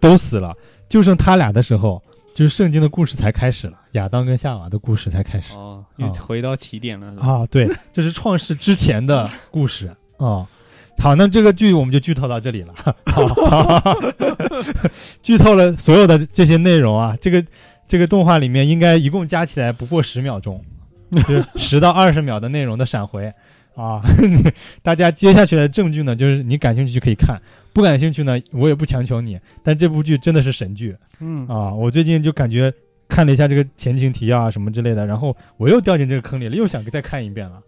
[0.00, 0.54] 都死了，
[0.88, 2.02] 就剩他俩的时候，
[2.34, 5.54] 就是圣经的故事才开始了，亚当跟夏娃的故事才开始。
[5.54, 7.20] 哦，又啊回到起点了。
[7.20, 9.88] 啊，对，这是创世之前的故事
[10.18, 10.46] 啊。
[10.98, 12.74] 好，那这个剧我们就剧透到这里了。
[13.06, 13.94] 好，
[15.22, 17.44] 剧透了所有的这些内容啊，这个
[17.88, 20.64] 这个动画里面应该一共加起来不过十秒钟，
[21.10, 23.32] 就是十到二十秒的内容的闪回
[23.74, 24.02] 啊。
[24.82, 27.40] 大家接下去的证据呢，就是你感兴趣就可以看，
[27.72, 29.38] 不感兴趣呢，我也不强求你。
[29.62, 32.72] 但这部剧真的是神剧，嗯啊，我最近就感觉
[33.08, 37.60] 看了一下这个前情提要啊什么之类的，然后我又掉进这个坑里了，又想再看一遍了。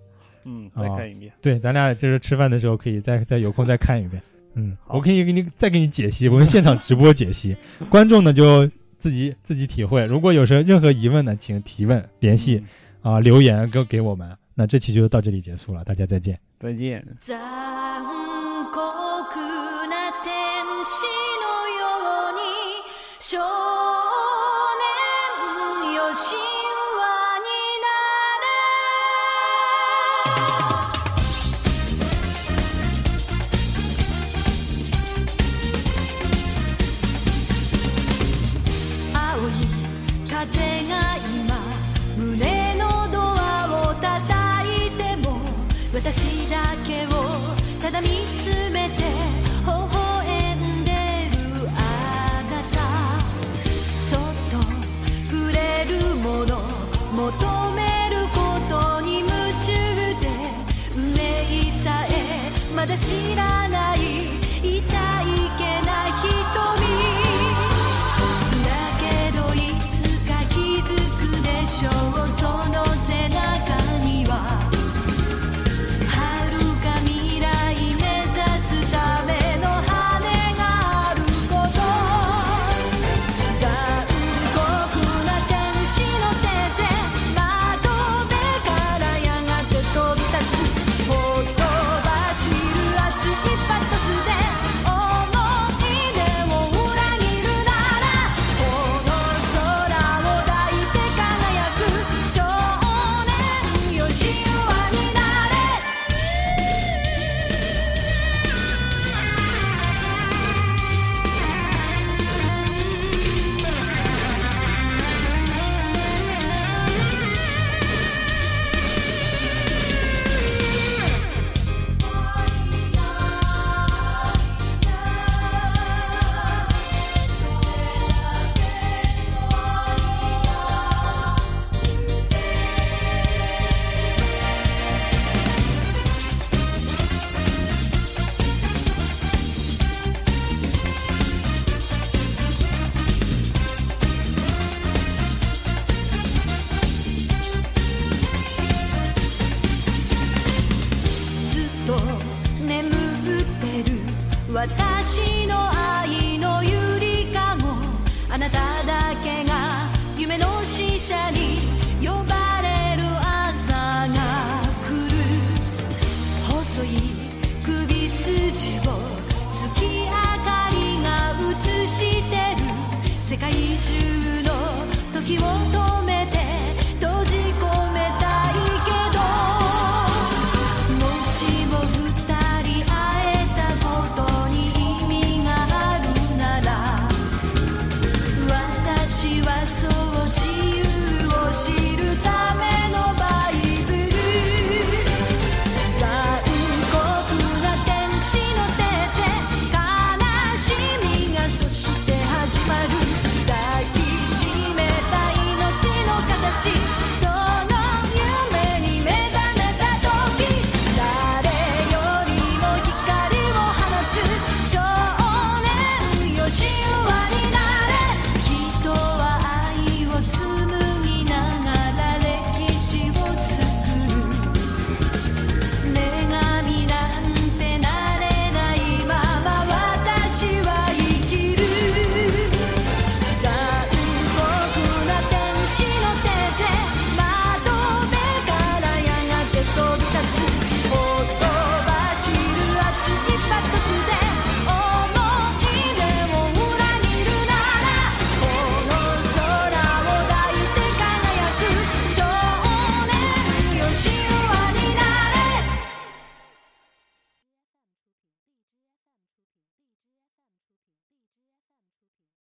[0.44, 1.32] 嗯，再啊看一遍。
[1.42, 4.22] 对，咱俩就是吃饭的时候可以再再有空再看一遍。
[4.54, 7.56] 嗯，我可以给你再给你解析，我们现场直播解析，
[7.90, 10.04] 观众呢就自己自己体会。
[10.06, 12.62] 如果有什任何疑问呢，请提问联系
[13.02, 14.36] 嗯啊、留言给给我们。
[14.55, 16.39] 那这期就到这里结束了，大家再见。
[16.59, 17.05] 再见。
[17.22, 18.03] 残
[18.72, 18.80] 酷
[19.88, 21.05] な天使
[21.41, 21.81] のよ
[22.30, 22.39] うに
[23.19, 23.38] 少
[25.84, 26.55] 年よ神
[62.97, 63.95] 知らない